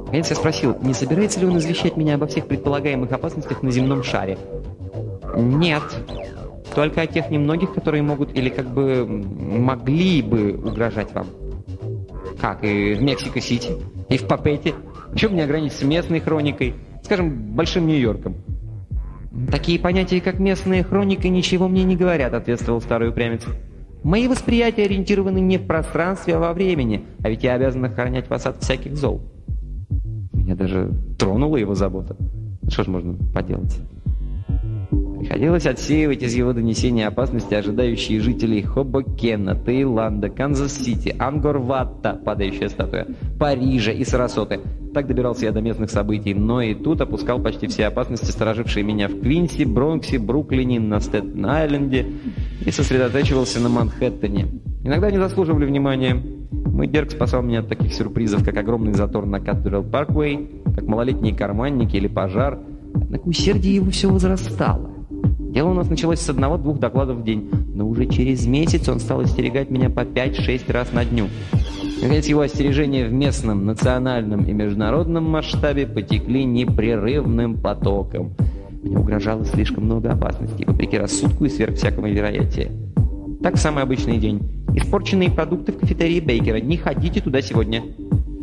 Наконец 0.05 0.31
я 0.31 0.35
спросил, 0.35 0.75
не 0.81 0.95
собирается 0.95 1.39
ли 1.39 1.45
он 1.45 1.59
извещать 1.59 1.95
меня 1.95 2.15
обо 2.15 2.25
всех 2.25 2.47
предполагаемых 2.47 3.11
опасностях 3.11 3.61
на 3.61 3.69
земном 3.69 4.01
шаре? 4.01 4.39
«Нет», 5.35 5.83
только 6.73 7.01
о 7.01 7.05
тех 7.05 7.29
немногих, 7.29 7.75
которые 7.75 8.01
могут 8.01 8.35
или 8.35 8.49
как 8.49 8.65
бы 8.65 9.05
могли 9.05 10.23
бы 10.23 10.53
угрожать 10.53 11.13
вам. 11.13 11.27
Как, 12.41 12.63
и 12.63 12.95
в 12.95 13.01
Мексико-Сити, 13.03 13.73
и 14.09 14.17
в 14.17 14.25
Папете. 14.25 14.73
Почему 15.11 15.31
бы 15.31 15.35
не 15.35 15.43
ограничиться 15.43 15.85
местной 15.85 16.19
хроникой, 16.19 16.73
скажем, 17.03 17.53
Большим 17.53 17.85
Нью-Йорком? 17.85 18.37
«Такие 19.51 19.79
понятия, 19.79 20.21
как 20.21 20.39
местная 20.39 20.83
хроника, 20.83 21.29
ничего 21.29 21.67
мне 21.67 21.83
не 21.83 21.95
говорят»,— 21.95 22.33
ответствовал 22.35 22.81
старый 22.81 23.09
упрямец. 23.09 23.43
«Мои 24.03 24.27
восприятия 24.27 24.83
ориентированы 24.83 25.39
не 25.39 25.57
в 25.57 25.67
пространстве, 25.67 26.35
а 26.35 26.39
во 26.39 26.53
времени, 26.53 27.03
а 27.23 27.29
ведь 27.29 27.43
я 27.43 27.53
обязан 27.53 27.85
охранять 27.85 28.29
вас 28.29 28.45
от 28.45 28.63
всяких 28.63 28.95
зол». 28.95 29.21
Меня 30.33 30.55
даже 30.55 30.91
тронула 31.19 31.57
его 31.57 31.75
забота. 31.75 32.15
Что 32.69 32.83
ж 32.83 32.87
можно 32.87 33.15
поделать? 33.33 33.77
Приходилось 35.19 35.65
отсеивать 35.65 36.23
из 36.23 36.33
его 36.33 36.53
донесения 36.53 37.07
опасности, 37.07 37.53
ожидающие 37.53 38.21
жителей 38.21 38.61
Хобокена, 38.61 39.53
Таиланда, 39.53 40.29
Канзас-Сити, 40.29 41.13
Ангкор-Вата, 41.19 42.13
падающая 42.13 42.69
статуя, 42.69 43.05
Парижа 43.37 43.91
и 43.91 44.05
Сарасоты. 44.05 44.61
Так 44.93 45.07
добирался 45.07 45.45
я 45.45 45.51
до 45.51 45.61
местных 45.61 45.91
событий, 45.91 46.33
но 46.33 46.61
и 46.61 46.73
тут 46.73 47.01
опускал 47.01 47.39
почти 47.39 47.67
все 47.67 47.85
опасности, 47.85 48.31
сторожившие 48.31 48.83
меня 48.83 49.07
в 49.07 49.19
Квинси, 49.19 49.63
Бронксе, 49.63 50.17
Бруклине, 50.17 50.79
на 50.79 50.99
Стэттен-Айленде 50.99 52.07
и 52.65 52.71
сосредотачивался 52.71 53.59
на 53.59 53.69
Манхэттене. 53.69 54.47
Иногда 54.83 55.07
они 55.07 55.17
заслуживали 55.17 55.65
внимания. 55.65 56.15
Мой 56.51 56.87
Дерг 56.87 57.11
спасал 57.11 57.43
меня 57.43 57.59
от 57.59 57.67
таких 57.67 57.93
сюрпризов, 57.93 58.43
как 58.43 58.57
огромный 58.57 58.93
затор 58.93 59.25
на 59.25 59.39
Катерал 59.39 59.83
Парквей, 59.83 60.49
как 60.75 60.87
малолетние 60.87 61.35
карманники 61.35 61.95
или 61.95 62.07
пожар. 62.07 62.59
Однако 62.95 63.27
усердие 63.27 63.75
его 63.75 63.91
все 63.91 64.09
возрастало. 64.09 64.89
Дело 65.39 65.69
у 65.69 65.73
нас 65.73 65.89
началось 65.89 66.19
с 66.19 66.29
одного-двух 66.29 66.79
докладов 66.79 67.17
в 67.17 67.23
день, 67.23 67.49
но 67.73 67.87
уже 67.87 68.05
через 68.05 68.45
месяц 68.47 68.87
он 68.87 68.99
стал 68.99 69.21
остерегать 69.21 69.69
меня 69.69 69.89
по 69.89 70.01
5-6 70.01 70.71
раз 70.71 70.91
на 70.93 71.05
дню. 71.05 71.27
Наконец, 72.01 72.27
его 72.27 72.41
остережения 72.41 73.05
в 73.05 73.11
местном, 73.11 73.65
национальном 73.65 74.45
и 74.45 74.53
международном 74.53 75.29
масштабе 75.29 75.85
потекли 75.85 76.45
непрерывным 76.45 77.57
потоком. 77.57 78.35
Мне 78.81 78.97
угрожало 78.97 79.43
слишком 79.43 79.83
много 79.83 80.13
опасностей, 80.13 80.65
вопреки 80.65 80.97
рассудку 80.97 81.43
и 81.43 81.49
сверх 81.49 81.75
всякого 81.75 82.07
вероятия. 82.07 82.71
Так, 83.43 83.57
самый 83.57 83.83
обычный 83.83 84.17
день. 84.17 84.39
Испорченные 84.75 85.29
продукты 85.29 85.73
в 85.73 85.79
кафетерии 85.79 86.21
Бейкера. 86.21 86.61
Не 86.61 86.77
ходите 86.77 87.19
туда 87.19 87.41
сегодня. 87.41 87.83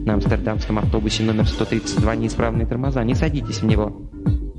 На 0.04 0.14
амстердамском 0.14 0.78
автобусе 0.78 1.22
номер 1.22 1.46
132 1.46 2.16
неисправные 2.16 2.66
тормоза. 2.66 3.02
Не 3.04 3.14
садитесь 3.14 3.62
в 3.62 3.66
него. 3.66 4.02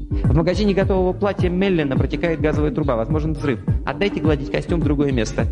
В 0.09 0.35
магазине 0.35 0.73
готового 0.73 1.13
платья 1.13 1.49
Меллина 1.49 1.95
протекает 1.95 2.41
газовая 2.41 2.71
труба. 2.71 2.95
Возможен 2.95 3.33
взрыв. 3.33 3.59
Отдайте 3.85 4.21
гладить 4.21 4.51
костюм 4.51 4.79
в 4.79 4.83
другое 4.83 5.11
место. 5.11 5.45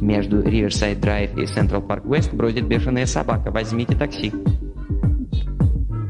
Между 0.00 0.42
Riverside 0.42 1.00
Drive 1.00 1.40
и 1.40 1.44
Central 1.44 1.86
Park 1.86 2.04
West 2.04 2.34
бродит 2.34 2.66
бешеная 2.66 3.06
собака. 3.06 3.50
Возьмите 3.50 3.96
такси. 3.96 4.32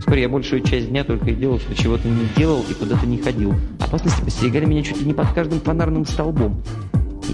Вскоре 0.00 0.22
я 0.22 0.28
большую 0.28 0.62
часть 0.62 0.88
дня 0.88 1.04
только 1.04 1.30
и 1.30 1.34
делал, 1.34 1.58
что 1.58 1.74
чего-то 1.74 2.08
не 2.08 2.26
делал 2.36 2.64
и 2.68 2.74
куда-то 2.74 3.06
не 3.06 3.18
ходил. 3.18 3.54
Опасности 3.80 4.22
постерегали 4.22 4.64
меня 4.64 4.82
чуть 4.82 5.00
ли 5.00 5.06
не 5.06 5.14
под 5.14 5.32
каждым 5.32 5.60
фонарным 5.60 6.04
столбом. 6.04 6.62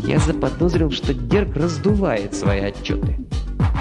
Я 0.04 0.18
заподозрил, 0.18 0.90
что 0.90 1.14
Дерг 1.14 1.57
раздувает 1.57 2.35
свои 2.35 2.61
отчеты. 2.61 3.16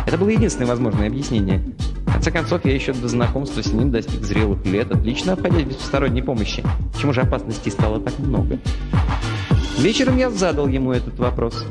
Это 0.08 0.18
было 0.18 0.30
единственное 0.30 0.68
возможное 0.68 1.08
объяснение. 1.08 1.62
В 2.06 2.14
конце 2.14 2.32
концов, 2.32 2.64
я 2.64 2.74
еще 2.74 2.94
до 2.94 3.08
знакомства 3.08 3.62
с 3.62 3.72
ним 3.74 3.92
достиг 3.92 4.24
зрелых 4.24 4.66
лет, 4.66 4.90
отлично 4.90 5.34
обходясь 5.34 5.66
без 5.66 5.76
посторонней 5.76 6.22
помощи. 6.22 6.64
Почему 6.94 7.12
же 7.12 7.22
опасностей 7.22 7.72
стало 7.72 8.00
так 8.00 8.18
много? 8.20 8.58
Вечером 9.78 10.18
я 10.18 10.30
задал 10.30 10.68
ему 10.68 10.94
этот 10.94 11.20
вопрос. 11.20 11.66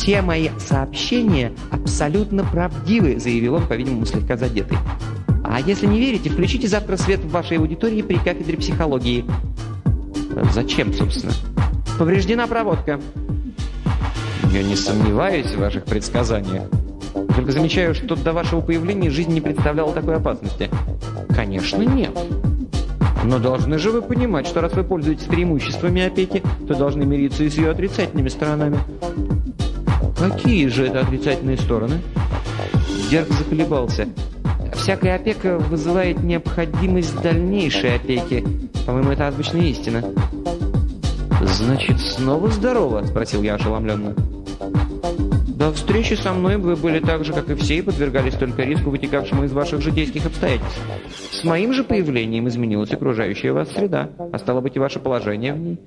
«Все 0.00 0.22
мои 0.22 0.48
сообщения 0.58 1.52
абсолютно 1.70 2.42
правдивы», 2.42 3.20
заявил 3.20 3.56
он, 3.56 3.66
по-видимому, 3.66 4.06
слегка 4.06 4.38
задетый. 4.38 4.78
«А 5.44 5.60
если 5.60 5.84
не 5.84 6.00
верите, 6.00 6.30
включите 6.30 6.68
завтра 6.68 6.96
свет 6.96 7.20
в 7.20 7.28
вашей 7.30 7.58
аудитории 7.58 8.00
при 8.00 8.14
кафедре 8.14 8.56
психологии». 8.56 9.26
«Зачем, 10.54 10.94
собственно?» 10.94 11.34
«Повреждена 11.98 12.46
проводка». 12.46 12.98
«Я 14.50 14.62
не 14.62 14.74
сомневаюсь 14.74 15.48
в 15.48 15.58
ваших 15.58 15.84
предсказаниях». 15.84 16.62
Только 17.36 17.52
замечаю, 17.52 17.94
что 17.94 18.16
до 18.16 18.32
вашего 18.32 18.62
появления 18.62 19.10
жизнь 19.10 19.34
не 19.34 19.42
представляла 19.42 19.92
такой 19.92 20.16
опасности. 20.16 20.70
Конечно, 21.28 21.82
нет. 21.82 22.18
Но 23.22 23.38
должны 23.38 23.76
же 23.76 23.90
вы 23.90 24.00
понимать, 24.00 24.46
что 24.46 24.62
раз 24.62 24.72
вы 24.72 24.82
пользуетесь 24.82 25.26
преимуществами 25.26 26.00
опеки, 26.00 26.42
то 26.66 26.74
должны 26.74 27.04
мириться 27.04 27.44
и 27.44 27.50
с 27.50 27.54
ее 27.58 27.68
отрицательными 27.68 28.30
сторонами. 28.30 28.78
Какие 30.20 30.66
же 30.66 30.86
это 30.86 31.00
отрицательные 31.00 31.56
стороны? 31.56 31.98
Дерг 33.10 33.28
заколебался. 33.30 34.06
Всякая 34.74 35.16
опека 35.16 35.58
вызывает 35.58 36.22
необходимость 36.22 37.20
дальнейшей 37.22 37.96
опеки. 37.96 38.44
По-моему, 38.86 39.12
это 39.12 39.28
азбучная 39.28 39.62
истина. 39.62 40.04
«Значит, 41.42 41.98
снова 42.00 42.48
здорово?»– 42.50 43.02
спросил 43.06 43.42
я 43.42 43.54
ошеломленно. 43.54 44.14
До 45.60 45.72
встречи 45.72 46.14
со 46.14 46.34
мной 46.34 46.58
вы 46.58 46.76
были 46.76 47.00
так 47.00 47.24
же, 47.24 47.32
как 47.32 47.48
и 47.48 47.54
все, 47.54 47.78
и 47.78 47.82
подвергались 47.82 48.34
только 48.34 48.62
риску, 48.62 48.90
вытекавшему 48.90 49.44
из 49.44 49.52
ваших 49.52 49.80
житейских 49.80 50.26
обстоятельств. 50.26 50.80
С 51.32 51.44
моим 51.44 51.72
же 51.72 51.82
появлением 51.82 52.46
изменилась 52.48 52.92
окружающая 52.92 53.52
вас 53.52 53.70
среда, 53.72 54.10
а 54.32 54.38
стало 54.38 54.60
быть 54.60 54.76
и 54.76 54.78
ваше 54.78 55.00
положение 55.00 55.54
в 55.54 55.58
ней. 55.58 55.78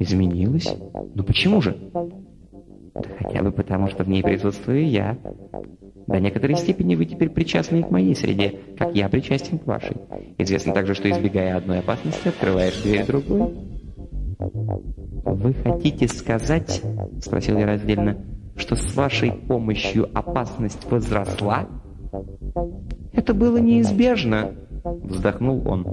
Изменилось? 0.00 0.68
Ну 1.14 1.22
почему 1.22 1.60
же? 1.60 1.76
Хотя 3.18 3.42
бы 3.42 3.52
потому, 3.52 3.88
что 3.88 4.04
в 4.04 4.08
ней 4.08 4.22
присутствую 4.22 4.88
я. 4.88 5.18
До 6.06 6.20
некоторой 6.20 6.56
степени 6.56 6.94
вы 6.94 7.04
теперь 7.04 7.28
причастны 7.28 7.82
к 7.82 7.90
моей 7.90 8.14
среде, 8.14 8.60
как 8.78 8.94
я 8.94 9.08
причастен 9.08 9.58
к 9.58 9.66
вашей. 9.66 9.96
Известно 10.38 10.72
также, 10.72 10.94
что 10.94 11.10
избегая 11.10 11.56
одной 11.56 11.80
опасности, 11.80 12.28
открываешь 12.28 12.80
дверь 12.82 13.06
другой. 13.06 13.54
«Вы 14.38 15.52
хотите 15.52 16.08
сказать,— 16.08 16.82
спросил 17.20 17.58
я 17.58 17.66
раздельно,— 17.66 18.16
что 18.56 18.76
с 18.76 18.94
вашей 18.94 19.32
помощью 19.32 20.08
опасность 20.16 20.90
возросла? 20.90 21.68
Это 23.12 23.34
было 23.34 23.58
неизбежно, 23.58 24.52
вздохнул 24.84 25.66
он. 25.66 25.86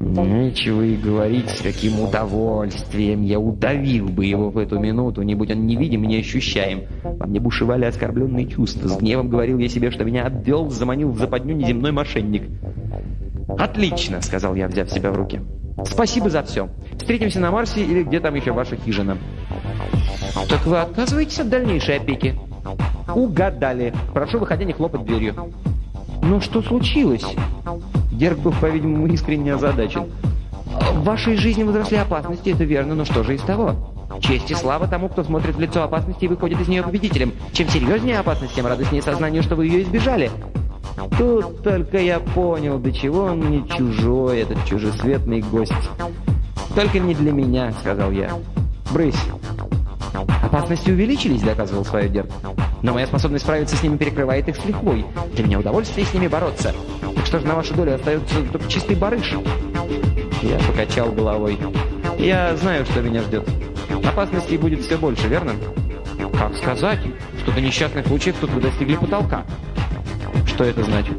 Нечего 0.00 0.82
и 0.82 0.96
говорить, 0.96 1.48
с 1.50 1.62
каким 1.62 2.00
удовольствием 2.00 3.22
я 3.22 3.38
удавил 3.38 4.08
бы 4.08 4.26
его 4.26 4.50
в 4.50 4.58
эту 4.58 4.78
минуту, 4.78 5.22
не 5.22 5.34
будь 5.34 5.50
он 5.50 5.66
невидим 5.66 6.04
и 6.04 6.08
неощущаем. 6.08 6.82
Во 7.02 7.26
мне 7.26 7.40
бушевали 7.40 7.84
оскорбленные 7.84 8.46
чувства. 8.46 8.88
С 8.88 8.98
гневом 8.98 9.28
говорил 9.28 9.58
я 9.58 9.68
себе, 9.68 9.90
что 9.90 10.04
меня 10.04 10.26
обвел, 10.26 10.68
заманил 10.70 11.10
в 11.10 11.18
западню 11.18 11.54
неземной 11.54 11.92
мошенник. 11.92 12.44
«Отлично»,— 13.58 14.20
сказал 14.22 14.54
я, 14.54 14.68
взяв 14.68 14.90
себя 14.90 15.10
в 15.10 15.16
руки. 15.16 15.40
Спасибо 15.84 16.30
за 16.30 16.42
все. 16.42 16.68
Встретимся 16.98 17.40
на 17.40 17.50
Марсе 17.50 17.82
или 17.82 18.02
где 18.02 18.20
там 18.20 18.34
еще 18.34 18.52
ваша 18.52 18.76
хижина. 18.76 19.16
Так 20.48 20.66
вы 20.66 20.80
отказываетесь 20.80 21.40
от 21.40 21.48
дальнейшей 21.48 21.96
опеки? 21.96 22.34
Угадали. 23.14 23.92
Прошу, 24.12 24.38
выходя, 24.38 24.64
не 24.64 24.72
хлопать 24.72 25.04
дверью. 25.04 25.34
Но 26.22 26.40
что 26.40 26.62
случилось? 26.62 27.24
Дерг 28.12 28.38
был, 28.38 28.52
по-видимому, 28.52 29.06
искренне 29.08 29.54
озадачен. 29.54 30.06
В 30.92 31.04
вашей 31.04 31.36
жизни 31.36 31.64
возросли 31.64 31.96
опасности, 31.96 32.50
это 32.50 32.64
верно, 32.64 32.94
но 32.94 33.04
что 33.04 33.24
же 33.24 33.34
из 33.34 33.42
того? 33.42 33.74
Честь 34.20 34.50
и 34.50 34.54
слава 34.54 34.86
тому, 34.86 35.08
кто 35.08 35.24
смотрит 35.24 35.56
в 35.56 35.60
лицо 35.60 35.82
опасности 35.82 36.26
и 36.26 36.28
выходит 36.28 36.60
из 36.60 36.68
нее 36.68 36.82
победителем. 36.82 37.32
Чем 37.52 37.68
серьезнее 37.68 38.18
опасность, 38.18 38.54
тем 38.54 38.66
радостнее 38.66 39.02
сознанию, 39.02 39.42
что 39.42 39.56
вы 39.56 39.66
ее 39.66 39.82
избежали. 39.82 40.30
Тут 41.18 41.62
только 41.62 41.98
я 41.98 42.20
понял, 42.20 42.78
до 42.78 42.92
чего 42.92 43.24
он 43.24 43.38
мне 43.38 43.64
чужой, 43.76 44.40
этот 44.40 44.64
чужесветный 44.66 45.40
гость. 45.40 45.72
«Только 46.74 46.98
не 46.98 47.14
для 47.14 47.32
меня»,— 47.32 47.72
сказал 47.80 48.10
я. 48.12 48.30
«Брысь». 48.92 49.14
«Опасности 50.52 50.90
увеличились»,— 50.90 51.40
доказывал 51.42 51.82
свое 51.82 52.10
Дерг. 52.10 52.28
«Но 52.82 52.92
моя 52.92 53.06
способность 53.06 53.42
справиться 53.42 53.74
с 53.74 53.82
ними 53.82 53.96
перекрывает 53.96 54.46
их 54.48 54.56
с 54.56 54.64
лихвой. 54.66 55.06
Для 55.34 55.44
меня 55.44 55.58
удовольствие 55.58 56.04
с 56.04 56.12
ними 56.12 56.28
бороться. 56.28 56.74
Так 57.16 57.24
что 57.24 57.38
же 57.38 57.46
на 57.46 57.54
вашу 57.54 57.72
долю 57.72 57.94
остается 57.94 58.34
только 58.52 58.68
чистый 58.68 58.94
барыш?» 58.94 59.32
Я 60.42 60.58
покачал 60.58 61.10
головой. 61.10 61.58
«Я 62.18 62.54
знаю, 62.56 62.84
что 62.84 63.00
меня 63.00 63.22
ждет. 63.22 63.48
Опасностей 64.04 64.58
будет 64.58 64.82
все 64.82 64.98
больше, 64.98 65.26
верно?» 65.26 65.52
«Как 66.38 66.54
сказать? 66.54 67.00
Что-то 67.42 67.62
несчастных 67.62 68.06
случаев 68.06 68.36
тут 68.38 68.50
вы 68.50 68.60
достигли 68.60 68.96
потолка». 68.96 69.46
«Что 70.46 70.64
это 70.64 70.82
значит?» 70.82 71.16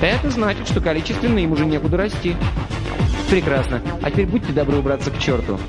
«Это 0.00 0.30
значит, 0.30 0.66
что 0.66 0.80
количественно 0.80 1.38
им 1.38 1.52
уже 1.52 1.64
некуда 1.64 1.96
расти». 1.96 2.34
«Прекрасно. 3.30 3.80
А 4.02 4.10
теперь 4.10 4.26
будьте 4.26 4.52
добры 4.52 4.78
убраться 4.78 5.12
к 5.12 5.18
черту». 5.20 5.60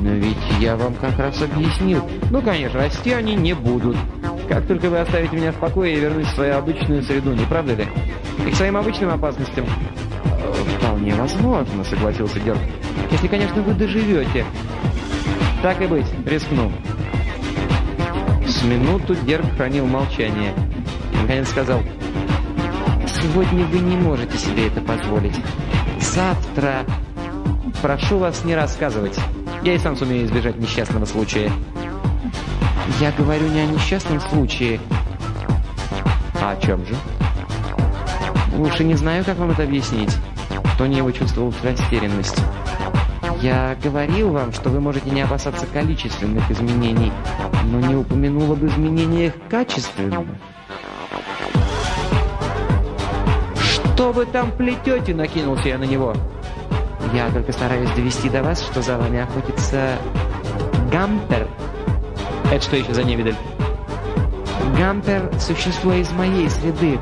«Но 0.00 0.12
ведь 0.12 0.38
я 0.58 0.76
вам 0.76 0.94
как 0.94 1.18
раз 1.18 1.40
объяснил. 1.40 2.02
Ну, 2.30 2.42
конечно, 2.42 2.80
расти 2.80 3.12
они 3.12 3.34
не 3.34 3.54
будут. 3.54 3.96
Как 4.48 4.66
только 4.66 4.90
вы 4.90 4.98
оставите 4.98 5.36
меня 5.36 5.52
в 5.52 5.56
покое, 5.56 5.94
я 5.94 6.00
вернусь 6.00 6.26
в 6.26 6.34
свою 6.34 6.56
обычную 6.56 7.02
среду, 7.02 7.32
не 7.32 7.44
правда 7.44 7.74
ли? 7.74 7.86
И 8.46 8.50
к 8.50 8.54
своим 8.54 8.76
обычным 8.76 9.10
опасностям». 9.10 9.66
«Вполне 10.78 11.14
возможно»,— 11.14 11.84
согласился 11.88 12.40
Герб. 12.40 12.58
«Если, 13.10 13.28
конечно, 13.28 13.62
вы 13.62 13.74
доживете». 13.74 14.44
«Так 15.62 15.80
и 15.82 15.86
быть, 15.86 16.06
рискну». 16.26 16.72
С 18.46 18.62
минуту 18.62 19.14
Герб 19.26 19.46
хранил 19.56 19.86
молчание. 19.86 20.54
Наконец 21.20 21.48
сказал, 21.48 21.80
«Сегодня 23.06 23.64
вы 23.66 23.78
не 23.78 23.96
можете 23.96 24.38
себе 24.38 24.68
это 24.68 24.80
позволить. 24.80 25.36
Завтра...» 26.00 26.84
«Прошу 27.82 28.18
вас 28.18 28.44
не 28.44 28.56
рассказывать. 28.56 29.18
Я 29.68 29.74
и 29.74 29.78
сам 29.78 29.96
сумею 29.96 30.24
избежать 30.24 30.56
несчастного 30.56 31.04
случая». 31.04 31.52
«Я 33.00 33.12
говорю 33.12 33.48
не 33.48 33.60
о 33.60 33.66
несчастном 33.66 34.18
случае». 34.18 34.80
«А 36.40 36.52
о 36.52 36.56
чем 36.56 36.86
же?» 36.86 36.96
«Лучше 38.56 38.82
не 38.82 38.94
знаю, 38.94 39.26
как 39.26 39.36
вам 39.36 39.50
это 39.50 39.64
объяснить». 39.64 40.16
Тони 40.78 40.94
его 40.94 41.10
чувствовал 41.10 41.52
растерянность. 41.62 42.40
«Я 43.42 43.76
говорил 43.84 44.30
вам, 44.30 44.54
что 44.54 44.70
вы 44.70 44.80
можете 44.80 45.10
не 45.10 45.20
опасаться 45.20 45.66
количественных 45.66 46.50
изменений, 46.50 47.12
но 47.64 47.78
не 47.78 47.94
упомянул 47.94 48.50
об 48.50 48.64
изменениях 48.64 49.34
качественных». 49.50 50.20
«Что 53.60 54.12
вы 54.12 54.24
там 54.24 54.50
плетете?»— 54.50 55.14
накинулся 55.14 55.68
я 55.68 55.76
на 55.76 55.84
него. 55.84 56.14
«Я 57.12 57.30
только 57.30 57.52
стараюсь 57.52 57.90
довести 57.92 58.28
до 58.28 58.42
вас, 58.42 58.62
что 58.62 58.82
за 58.82 58.98
вами 58.98 59.20
охотится 59.20 59.96
Гампер». 60.90 61.48
«Это 62.52 62.62
что 62.62 62.76
еще 62.76 62.92
за 62.92 63.04
невидаль?» 63.04 63.36
«Гампер— 64.76 65.30
существо 65.40 65.92
из 65.92 66.10
моей 66.12 66.48
среды. 66.50 66.98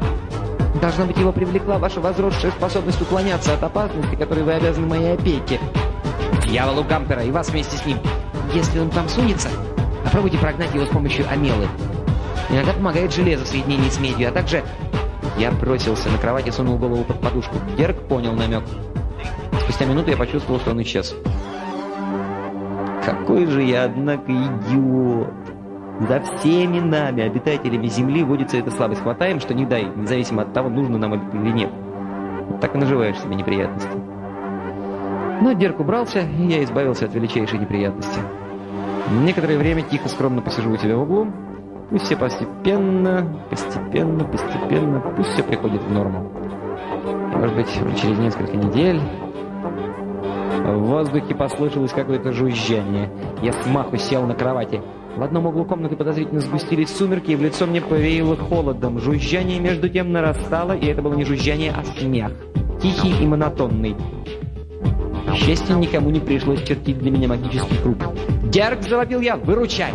Должно 0.81 1.07
быть, 1.07 1.17
его 1.17 1.33
привлекла 1.33 1.79
ваша 1.79 2.01
возросшая 2.01 2.51
способность 2.53 3.01
уклоняться 3.01 3.55
от 3.55 3.63
опасности, 3.63 4.15
которой 4.15 4.45
вы 4.45 4.53
обязаны 4.53 4.87
моей 4.87 5.15
опеке. 5.15 5.59
Дьяволу 6.47 6.85
Гампера 6.85 7.23
и 7.23 7.31
вас 7.31 7.49
вместе 7.49 7.77
с 7.77 7.87
ним. 7.87 7.99
Если 8.53 8.79
он 8.79 8.91
там 8.91 9.09
сунется, 9.09 9.49
попробуйте 10.05 10.39
прогнать 10.39 10.73
его 10.75 10.85
с 10.85 10.89
помощью 10.89 11.27
амелы. 11.31 11.67
Иногда 12.51 12.73
помогает 12.73 13.13
железо 13.13 13.45
в 13.45 13.49
соединении 13.49 13.89
с 13.89 13.99
медью, 13.99 14.29
а 14.29 14.33
также... 14.33 14.63
Я 15.37 15.51
бросился 15.51 16.09
на 16.09 16.17
кровать 16.17 16.47
и 16.47 16.51
сунул 16.51 16.79
голову 16.79 17.05
под 17.05 17.21
подушку. 17.21 17.57
Герк 17.77 18.09
понял 18.09 18.33
намек. 18.33 18.65
Спустя 19.61 19.85
минуту 19.85 20.11
я 20.11 20.17
почувствовал, 20.17 20.61
что 20.61 20.71
он 20.71 20.83
исчез. 20.83 21.15
Какой 23.05 23.47
же 23.47 23.63
я, 23.63 23.85
однако, 23.85 24.33
идиот! 24.33 25.33
За 26.09 26.21
всеми 26.21 26.81
нами, 26.81 27.23
обитателями 27.23 27.87
Земли, 27.87 28.23
водится 28.23 28.59
эта 28.59 28.71
слабость. 28.71 29.03
Хватаем, 29.03 29.41
что 29.41 29.55
не 29.55 29.65
дай, 29.65 29.87
независимо 29.87 30.43
от 30.43 30.53
того, 30.53 30.69
нужно 30.69 30.99
нам 30.99 31.15
или 31.15 31.53
нет. 31.53 31.71
Вот 32.51 32.61
так 32.61 32.75
и 32.75 32.79
наживаешь 32.79 33.19
себе 33.19 33.35
неприятности. 33.35 33.89
Но 35.41 35.53
Дерк 35.53 35.81
убрался, 35.81 36.21
и 36.21 36.47
я 36.47 36.65
избавился 36.65 37.07
от 37.07 37.15
величайшей 37.15 37.59
неприятности. 37.59 38.21
Некоторое 39.23 39.59
время 39.59 39.83
тихо, 39.83 40.09
скромно 40.09 40.43
посижу 40.43 40.71
у 40.71 40.77
тебя 40.77 40.97
в 40.97 41.03
углу. 41.03 41.29
Пусть 41.91 42.07
все 42.07 42.17
постепенно, 42.17 43.27
постепенно, 43.49 44.25
постепенно, 44.25 45.01
пусть 45.17 45.31
все 45.31 45.43
приходит 45.45 45.83
в 45.83 45.93
норму. 45.93 46.31
Может 47.35 47.55
быть, 47.55 47.69
через 48.01 48.19
несколько 48.19 48.57
недель... 48.57 49.01
В 50.67 50.79
воздухе 50.81 51.33
послышалось 51.33 51.93
какое-то 51.93 52.33
жужжание. 52.33 53.09
Я 53.41 53.53
смаху 53.53 53.97
сел 53.99 54.27
на 54.27 54.35
кровати. 54.35 54.83
В 55.17 55.23
одном 55.23 55.47
углу 55.47 55.65
комнаты 55.65 55.95
подозрительно 55.95 56.41
сгустились 56.41 56.95
сумерки, 56.95 57.31
и 57.31 57.37
в 57.37 57.43
лицо 57.43 57.67
мне 57.67 57.81
повеяло 57.81 58.37
холодом. 58.37 58.99
Жужжание 58.99 59.61
между 59.61 59.89
тем 59.89 60.11
нарастало, 60.11 60.73
и 60.73 60.87
это 60.87 61.03
было 61.03 61.15
не 61.15 61.25
жужжание, 61.25 61.73
а 61.73 61.85
смех. 61.85 62.33
Тихий 62.83 63.23
и 63.23 63.27
монотонный. 63.27 63.95
К 65.29 65.35
счастью, 65.37 65.79
никому 65.79 66.11
не 66.11 66.19
пришлось 66.19 66.63
чертить 66.65 66.99
для 66.99 67.13
меня 67.13 67.29
магический 67.29 67.77
круг. 67.77 67.99
«Дерг!»— 68.51 68.83
завопил 68.89 69.21
я. 69.21 69.37
«Выручай!» 69.37 69.93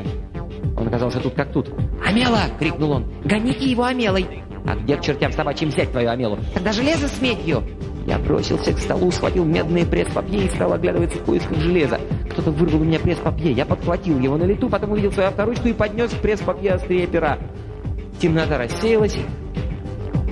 Он 0.78 0.88
оказался 0.88 1.20
тут 1.20 1.34
как 1.34 1.52
тут. 1.52 1.70
«Амела!»— 2.08 2.44
крикнул 2.60 2.92
он. 2.92 3.06
«Гоните 3.26 3.70
его 3.70 3.84
Амелой!» 3.84 4.26
«А 4.66 4.76
где 4.76 4.96
к 4.96 5.02
чертям 5.02 5.34
собачьим 5.34 5.70
взять 5.70 5.92
твою 5.92 6.10
Амелу?» 6.10 6.38
«Тогда 6.54 6.72
железо 6.72 7.10
с 7.10 7.22
медью!» 7.22 7.62
Я 8.06 8.18
бросился 8.18 8.74
к 8.74 8.80
столу, 8.80 9.12
схватил 9.12 9.46
медные 9.46 9.86
пресс-папье 9.86 10.46
и 10.46 10.50
стал 10.50 10.74
оглядываться 10.74 11.18
в 11.18 11.22
поисках 11.22 11.58
железа. 11.60 12.00
Кто-то 12.32 12.52
вырвал 12.52 12.82
у 12.82 12.84
меня 12.84 13.00
пресс-папье. 13.00 13.52
Я 13.52 13.66
подхватил 13.66 14.20
его 14.20 14.38
на 14.38 14.44
лету, 14.44 14.70
потом 14.70 14.92
увидел 14.92 15.12
свою 15.12 15.30
авторучку 15.30 15.68
и 15.68 15.74
поднес 15.74 16.12
пресс-папье 16.12 16.74
острие 16.74 17.06
пера. 17.06 17.38
Темнота 18.20 18.58
рассеялась. 18.58 19.18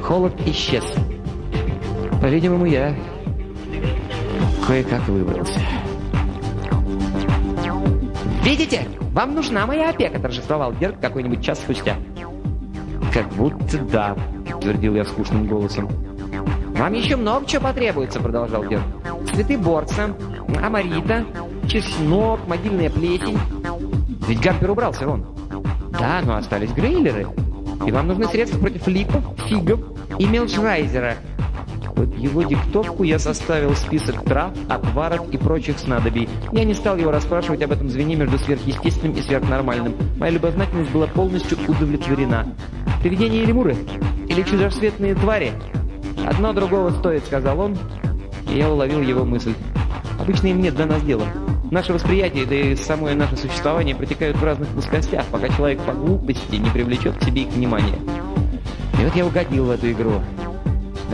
Холод 0.02 0.34
исчез. 0.48 0.84
По-видимому, 2.22 2.66
я 2.66 2.96
кое-как 4.66 5.08
выбрался. 5.08 5.60
«Видите? 8.44 8.88
Вам 9.14 9.36
нужна 9.36 9.66
моя 9.66 9.90
опека!»– 9.90 10.20
торжествовал 10.22 10.74
Герк 10.74 11.00
какой-нибудь 11.00 11.44
час 11.44 11.60
спустя. 11.60 11.98
«Как 13.14 13.28
будто 13.34 13.80
да»,– 13.92 14.16
подтвердил 14.52 14.96
я 14.96 15.06
скучным 15.06 15.48
голосом. 15.48 16.09
«Вам 16.80 16.94
еще 16.94 17.18
много 17.18 17.46
чего 17.46 17.64
потребуется»,— 17.64 18.20
продолжал 18.22 18.64
Герб. 18.64 18.84
«Цветы 19.34 19.58
борца, 19.58 20.16
амарита, 20.64 21.26
чеснок, 21.68 22.40
могильная 22.48 22.90
плесень». 22.90 23.38
Ведь 24.30 24.40
Гампер 24.40 24.72
убрался, 24.72 25.04
Рон. 25.04 25.26
«Да, 25.92 26.22
но 26.24 26.38
остались 26.38 26.72
грейлеры. 26.72 27.28
И 27.86 27.92
вам 27.92 28.08
нужны 28.08 28.28
средства 28.28 28.60
против 28.60 28.88
липов, 28.88 29.26
фигов 29.48 29.82
и 30.20 30.26
мелчрайзера». 30.26 31.16
Под 31.98 32.18
его 32.18 32.44
диктовку 32.44 33.04
я 33.04 33.20
составил 33.20 33.76
список 33.76 34.24
трав, 34.24 34.54
отваров 34.70 35.30
и 35.34 35.38
прочих 35.38 35.80
снадобий. 35.80 36.30
Я 36.54 36.64
не 36.64 36.74
стал 36.74 36.96
его 36.96 37.12
расспрашивать 37.12 37.62
об 37.62 37.74
этом 37.74 37.90
звене 37.90 38.16
между 38.16 38.38
сверхъестественным 38.38 39.18
и 39.18 39.22
сверхнормальным. 39.22 39.96
Моя 40.18 40.32
любознательность 40.32 40.92
была 40.92 41.08
полностью 41.08 41.58
удовлетворена. 41.68 42.56
Привидения 43.04 43.44
или 43.44 43.52
муры? 43.52 43.76
Или 44.30 44.44
чужерсветные 44.44 45.14
твари? 45.16 45.52
«Одно 46.26 46.54
другого 46.54 46.92
стоит»,— 46.92 47.26
сказал 47.26 47.60
он, 47.60 47.78
и 48.50 48.58
я 48.58 48.70
уловил 48.70 49.02
его 49.02 49.26
мысль. 49.26 49.54
«Обычно 50.20 50.48
им 50.48 50.62
нет 50.62 50.76
до 50.76 50.86
нас 50.86 51.02
дела. 51.04 51.26
Наше 51.72 51.94
восприятие, 51.94 52.46
да 52.46 52.56
и 52.56 52.76
самое 52.76 53.16
наше 53.16 53.38
существование 53.38 53.96
протекают 53.96 54.38
в 54.38 54.44
разных 54.44 54.68
плоскостях, 54.70 55.26
пока 55.26 55.50
человек 55.50 55.80
по 55.82 55.94
глупости 55.94 56.56
не 56.56 56.70
привлечет 56.72 57.16
к 57.18 57.24
себе 57.24 57.44
их 57.44 57.50
внимание. 57.50 57.96
И 59.00 59.04
вот 59.04 59.16
я 59.16 59.26
угодил 59.26 59.66
в 59.66 59.70
эту 59.70 59.92
игру. 59.92 60.14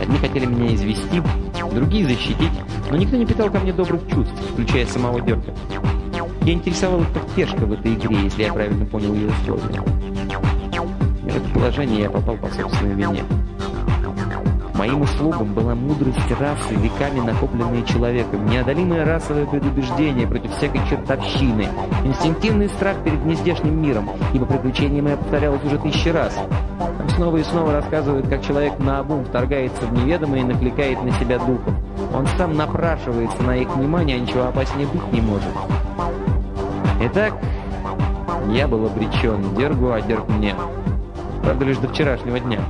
Одни 0.00 0.16
хотели 0.18 0.46
меня 0.46 0.74
извести, 0.74 1.22
другие 1.74 2.06
защитить, 2.06 2.52
но 2.90 2.96
никто 2.96 3.16
не 3.16 3.26
питал 3.26 3.50
ко 3.50 3.58
мне 3.58 3.72
добрых 3.72 4.00
чувств, 4.08 4.34
включая 4.52 4.86
самого 4.86 5.20
Дерка. 5.20 5.52
Я 6.42 6.52
интересовал 6.52 7.02
их 7.02 7.08
поддержка 7.10 7.66
в 7.66 7.72
этой 7.72 7.94
игре, 7.94 8.16
если 8.24 8.44
я 8.44 8.52
правильно 8.52 8.86
понял 8.86 9.14
ее 9.14 9.28
условия. 9.28 9.82
И 11.26 11.30
в 11.30 11.36
это 11.36 11.48
положение 11.52 12.02
я 12.02 12.10
попал 12.10 12.36
по 12.36 12.48
собственной 12.48 12.94
вине. 12.94 13.24
Моим 14.76 15.00
услугам 15.00 15.54
была 15.54 15.74
мудрость 15.74 16.30
расы, 16.38 16.74
веками 16.74 17.20
накопленная 17.20 17.82
человеком, 17.84 18.46
неодолимое 18.46 19.06
расовое 19.06 19.46
предубеждение 19.46 20.26
против 20.26 20.54
всякой 20.54 20.86
чертовщины, 20.88 21.66
инстинктивный 22.04 22.68
страх 22.68 22.98
перед 23.02 23.24
нездешним 23.24 23.80
миром, 23.80 24.10
ибо 24.34 24.44
приключение 24.44 25.00
мое 25.00 25.16
повторялось 25.16 25.64
уже 25.64 25.78
тысячи 25.78 26.08
раз. 26.08 26.34
Там 26.78 27.08
снова 27.08 27.38
и 27.38 27.42
снова 27.44 27.72
рассказывают, 27.72 28.28
как 28.28 28.44
человек 28.44 28.78
наобум 28.78 29.24
вторгается 29.24 29.86
в 29.86 29.92
неведомое 29.94 30.40
и 30.40 30.44
накликает 30.44 31.02
на 31.02 31.10
себя 31.12 31.38
духов. 31.38 31.74
Он 32.14 32.26
сам 32.36 32.54
напрашивается 32.54 33.42
на 33.42 33.56
их 33.56 33.74
внимание, 33.74 34.16
а 34.16 34.20
ничего 34.20 34.44
опаснее 34.44 34.86
быть 34.88 35.12
не 35.12 35.22
может. 35.22 35.52
Итак, 37.00 37.32
я 38.50 38.68
был 38.68 38.84
обречен 38.84 39.54
Дергу, 39.56 39.92
а 39.92 40.02
Дерг 40.02 40.28
мне. 40.28 40.54
Правда, 41.42 41.64
лишь 41.64 41.78
до 41.78 41.88
вчерашнего 41.88 42.38
дня. 42.40 42.60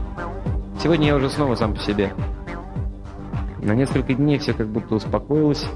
Сегодня 0.79 1.09
я 1.09 1.17
уже 1.17 1.31
снова 1.31 1.55
сам 1.55 1.75
по 1.75 1.81
себе. 1.81 2.12
На 3.62 3.75
несколько 3.75 4.15
дней 4.15 4.39
все 4.39 4.53
как 4.53 4.69
будто 4.69 4.95
успокоилось. 4.95 5.67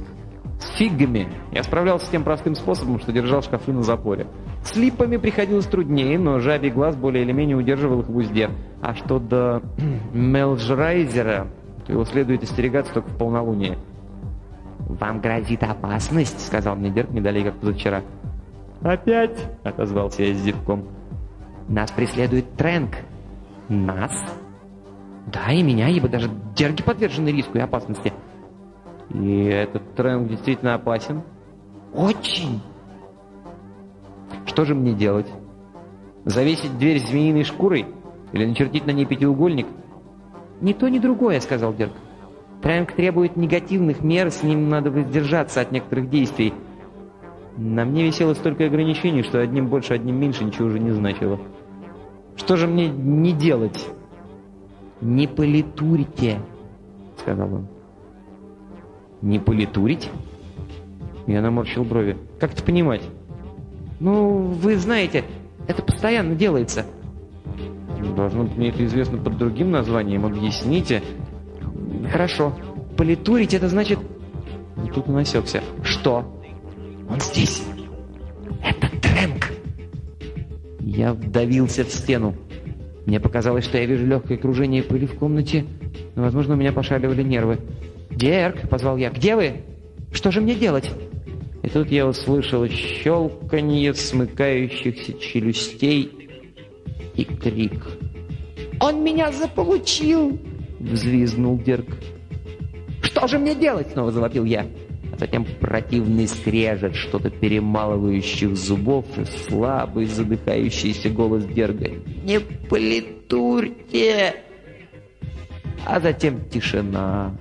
С 0.61 0.77
фигами 0.77 1.27
я 1.53 1.63
справлялся 1.63 2.11
тем 2.11 2.23
простым 2.23 2.55
способом, 2.55 3.01
что 3.01 3.13
держал 3.13 3.43
шкафы 3.43 3.73
на 3.73 3.83
запоре. 3.83 4.27
С 4.63 4.77
липами 4.77 5.17
приходилось 5.17 5.65
труднее, 5.65 6.19
но 6.19 6.39
жабий 6.39 6.71
глаз 6.71 6.97
более 6.97 7.25
или 7.25 7.33
менее 7.33 7.57
удерживал 7.57 8.01
их 8.01 8.09
в 8.09 8.17
узде. 8.17 8.51
А 8.83 8.95
что 8.95 9.19
до 9.19 9.63
Мелжрайзера, 10.13 11.49
то 11.87 11.93
его 11.93 12.05
следует 12.05 12.43
остерегаться 12.43 12.93
только 12.93 13.09
в 13.09 13.17
полнолуние. 13.17 13.79
«Вам 14.81 15.21
грозит 15.21 15.63
опасность»,— 15.63 16.41
сказал 16.47 16.77
мне 16.77 16.91
Дерк 16.91 17.11
не 17.11 17.21
далее, 17.21 17.45
как 17.45 17.55
позавчера. 17.55 18.03
«Опять?»— 18.83 19.49
отозвался 19.65 20.25
я 20.25 20.35
с 20.35 20.39
зевком. 20.39 20.89
«Нас 21.69 21.91
преследует 21.91 22.53
Трэнк». 22.57 22.97
«Нас?» 23.69 24.13
«Да, 25.33 25.53
и 25.53 25.62
меня, 25.62 25.88
ибо 25.88 26.09
даже 26.09 26.31
Дерги 26.57 26.83
подвержены 26.83 27.29
риску 27.29 27.59
и 27.59 27.61
опасности». 27.61 28.12
«И 29.11 29.45
этот 29.45 29.95
Трэнк 29.95 30.29
действительно 30.29 30.75
опасен?» 30.75 31.23
«Очень!» 31.95 32.61
«Что 34.47 34.64
же 34.64 34.75
мне 34.75 34.93
делать? 34.93 35.27
Завесить 36.25 36.79
дверь 36.79 37.01
змеиной 37.01 37.45
шкурой? 37.45 37.87
Или 38.33 38.47
начертить 38.47 38.87
на 38.87 38.93
ней 38.93 39.05
пятиугольник?» 39.05 39.66
«Ни 40.61 40.73
то, 40.73 40.88
ни 40.88 40.99
другое»,— 40.99 41.40
сказал 41.40 41.75
Дерг. 41.75 41.93
«Трэнк 42.62 42.93
требует 42.93 43.37
негативных 43.37 44.03
мер, 44.03 44.31
с 44.31 44.43
ним 44.43 44.69
надо 44.69 44.90
воздержаться 44.90 45.61
от 45.61 45.73
некоторых 45.73 46.11
действий». 46.11 46.55
На 47.57 47.85
мне 47.85 48.05
висело 48.05 48.35
столько 48.35 48.66
ограничений, 48.66 49.23
что 49.23 49.40
одним 49.40 49.66
больше, 49.66 49.95
одним 49.95 50.16
меньше 50.16 50.45
ничего 50.45 50.69
уже 50.69 50.79
не 50.79 50.93
значило. 50.93 51.38
Что 52.37 52.57
же 52.57 52.66
мне 52.66 52.88
не 52.88 53.33
делать? 53.33 53.87
«Не 55.01 55.27
политурите»,— 55.27 56.41
сказал 57.19 57.55
он. 57.55 57.67
«Не 59.23 59.39
политурить?» 59.39 60.11
Я 61.27 61.43
наморщил 61.43 61.85
брови. 61.85 62.17
«Как 62.39 62.53
это 62.53 62.63
понимать?» 62.63 63.03
«Ну, 63.99 64.39
вы 64.39 64.77
знаете, 64.77 65.25
это 65.67 65.83
постоянно 65.83 66.35
делается». 66.35 66.85
«Должно 68.17 68.45
быть, 68.45 68.57
мне 68.57 68.69
это 68.71 68.85
известно 68.85 69.19
под 69.19 69.37
другим 69.39 69.71
названием. 69.71 70.25
Объясните». 70.25 71.03
«Хорошо. 72.11 72.53
Политурить— 72.97 73.55
это 73.55 73.69
значит...» 73.69 73.99
И 74.85 74.91
тут 74.91 75.09
он 75.09 75.17
осекся. 75.19 75.63
«Что?» 75.83 76.25
Он 77.11 77.21
здесь. 77.21 77.65
Это 78.63 78.89
Трэнк. 79.01 79.51
Я 80.79 81.13
вдавился 81.13 81.85
в 81.85 81.91
стену. 81.91 82.37
Мне 83.07 83.21
показалось, 83.21 83.65
что 83.65 83.79
я 83.79 83.87
вижу 83.87 84.07
легкое 84.07 84.39
кружение 84.39 84.83
пыли 84.83 85.07
в 85.07 85.15
комнате, 85.15 85.65
но, 86.15 86.23
возможно, 86.23 86.55
у 86.55 86.57
меня 86.57 86.73
пошаливали 86.73 87.23
нервы. 87.23 87.59
«Дерк!»— 88.11 88.69
позвал 88.71 88.97
я. 88.97 89.11
«Где 89.11 89.37
вы? 89.37 89.63
Что 90.13 90.31
же 90.31 90.41
мне 90.41 90.55
делать?» 90.55 90.91
И 91.63 91.69
тут 91.69 91.91
я 91.91 92.07
услышал 92.07 92.67
щелканье 92.67 93.95
смыкающихся 93.95 95.15
челюстей 95.15 96.11
и 97.15 97.25
крик. 97.25 97.87
«Он 98.81 99.03
меня 99.05 99.31
заполучил!»— 99.33 100.39
взвизгнул 100.81 101.59
Дерк. 101.59 101.87
«Что 103.03 103.27
же 103.27 103.39
мне 103.39 103.55
делать?»— 103.55 103.89
снова 103.93 104.11
завопил 104.11 104.45
я 104.45 104.67
затем 105.21 105.45
противный 105.45 106.27
скрежет 106.27 106.97
что-то 106.97 107.29
перемалывающих 107.31 108.57
зубов 108.57 109.05
и 109.19 109.25
слабый 109.25 110.07
задыхающийся 110.07 111.11
голос 111.11 111.45
Дерга. 111.45 111.91
«Не 112.25 112.41
политурьте!» 112.41 114.35
А 115.87 116.01
затем 116.01 116.49
тишина. 116.49 117.37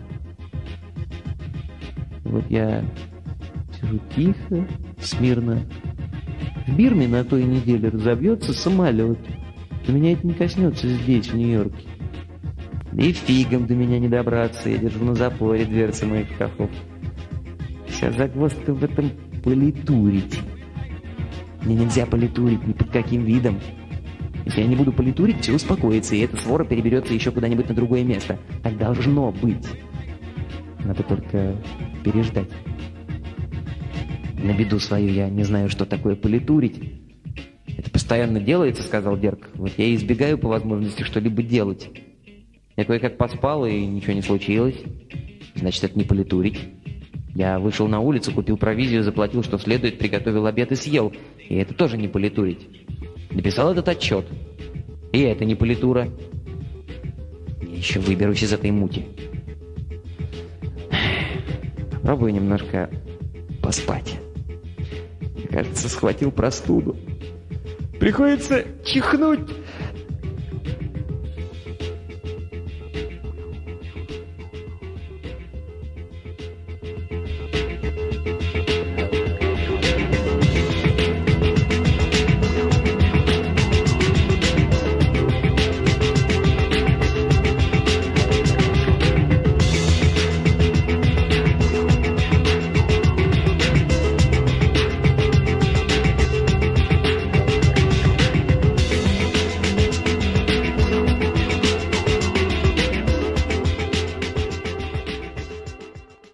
Вот 2.25 2.43
я 2.49 2.83
сижу 3.79 3.99
тихо, 4.15 4.67
смирно. 4.99 5.61
В 6.67 6.75
Бирме 6.75 7.07
на 7.07 7.23
той 7.23 7.43
неделе 7.43 7.89
разобьется 7.89 8.53
самолет. 8.53 9.19
Но 9.87 9.93
меня 9.93 10.13
это 10.13 10.27
не 10.27 10.33
коснется 10.33 10.87
здесь, 10.87 11.27
в 11.27 11.35
Нью-Йорке. 11.35 11.87
И 12.93 13.13
фигом 13.13 13.67
до 13.67 13.73
меня 13.73 13.99
не 13.99 14.09
добраться, 14.09 14.69
я 14.69 14.77
держу 14.77 15.03
на 15.05 15.15
запоре 15.15 15.65
дверцы 15.65 16.05
моих 16.05 16.27
шкафов. 16.33 16.69
Вся 17.99 18.13
загвоздка 18.13 18.73
в 18.73 18.81
этом 18.81 19.11
политурить. 19.43 20.39
Мне 21.63 21.75
нельзя 21.75 22.05
политурить 22.05 22.65
ни 22.65 22.71
под 22.71 22.89
каким 22.91 23.25
видом. 23.25 23.59
Если 24.45 24.61
я 24.61 24.67
не 24.67 24.77
буду 24.77 24.93
политурить, 24.93 25.41
все 25.41 25.53
успокоится, 25.53 26.15
и 26.15 26.21
эта 26.21 26.37
свора 26.37 26.63
переберется 26.63 27.13
еще 27.13 27.31
куда-нибудь 27.31 27.67
на 27.67 27.75
другое 27.75 28.05
место. 28.05 28.39
Так 28.63 28.77
должно 28.77 29.33
быть. 29.33 29.67
Надо 30.85 31.03
только 31.03 31.57
переждать. 32.05 32.47
На 34.41 34.53
беду 34.53 34.79
свою 34.79 35.09
я 35.09 35.29
не 35.29 35.43
знаю, 35.43 35.67
что 35.67 35.85
такое 35.85 36.15
политурить. 36.15 36.79
Это 37.77 37.91
постоянно 37.91 38.39
делается, 38.39 38.81
сказал 38.81 39.17
Дерк. 39.17 39.49
Вот 39.55 39.73
я 39.75 39.93
избегаю 39.93 40.37
по 40.37 40.47
возможности 40.47 41.03
что-либо 41.03 41.43
делать. 41.43 41.89
Я 42.77 42.85
кое-как 42.85 43.17
поспал, 43.17 43.65
и 43.65 43.85
ничего 43.85 44.13
не 44.13 44.21
случилось. 44.21 44.77
Значит, 45.55 45.83
это 45.83 45.97
не 45.99 46.05
политурить. 46.05 46.59
Я 47.35 47.59
вышел 47.59 47.87
на 47.87 47.99
улицу, 47.99 48.31
купил 48.31 48.57
провизию, 48.57 49.03
заплатил, 49.03 49.43
что 49.43 49.57
следует, 49.57 49.99
приготовил 49.99 50.45
обед 50.45 50.71
и 50.71 50.75
съел. 50.75 51.13
И 51.37 51.55
это 51.55 51.73
тоже 51.73 51.97
не 51.97 52.07
политурить. 52.07 52.67
Написал 53.31 53.71
этот 53.71 53.87
отчет. 53.87 54.25
И 55.11 55.21
это 55.21 55.45
не 55.45 55.55
политура. 55.55 56.09
Я 57.61 57.75
еще 57.75 57.99
выберусь 57.99 58.43
из 58.43 58.53
этой 58.53 58.71
мути. 58.71 59.05
Попробую 61.91 62.33
немножко 62.33 62.89
поспать. 63.61 64.19
Кажется, 65.51 65.89
схватил 65.89 66.31
простуду. 66.31 66.97
Приходится 67.99 68.65
чихнуть 68.83 69.41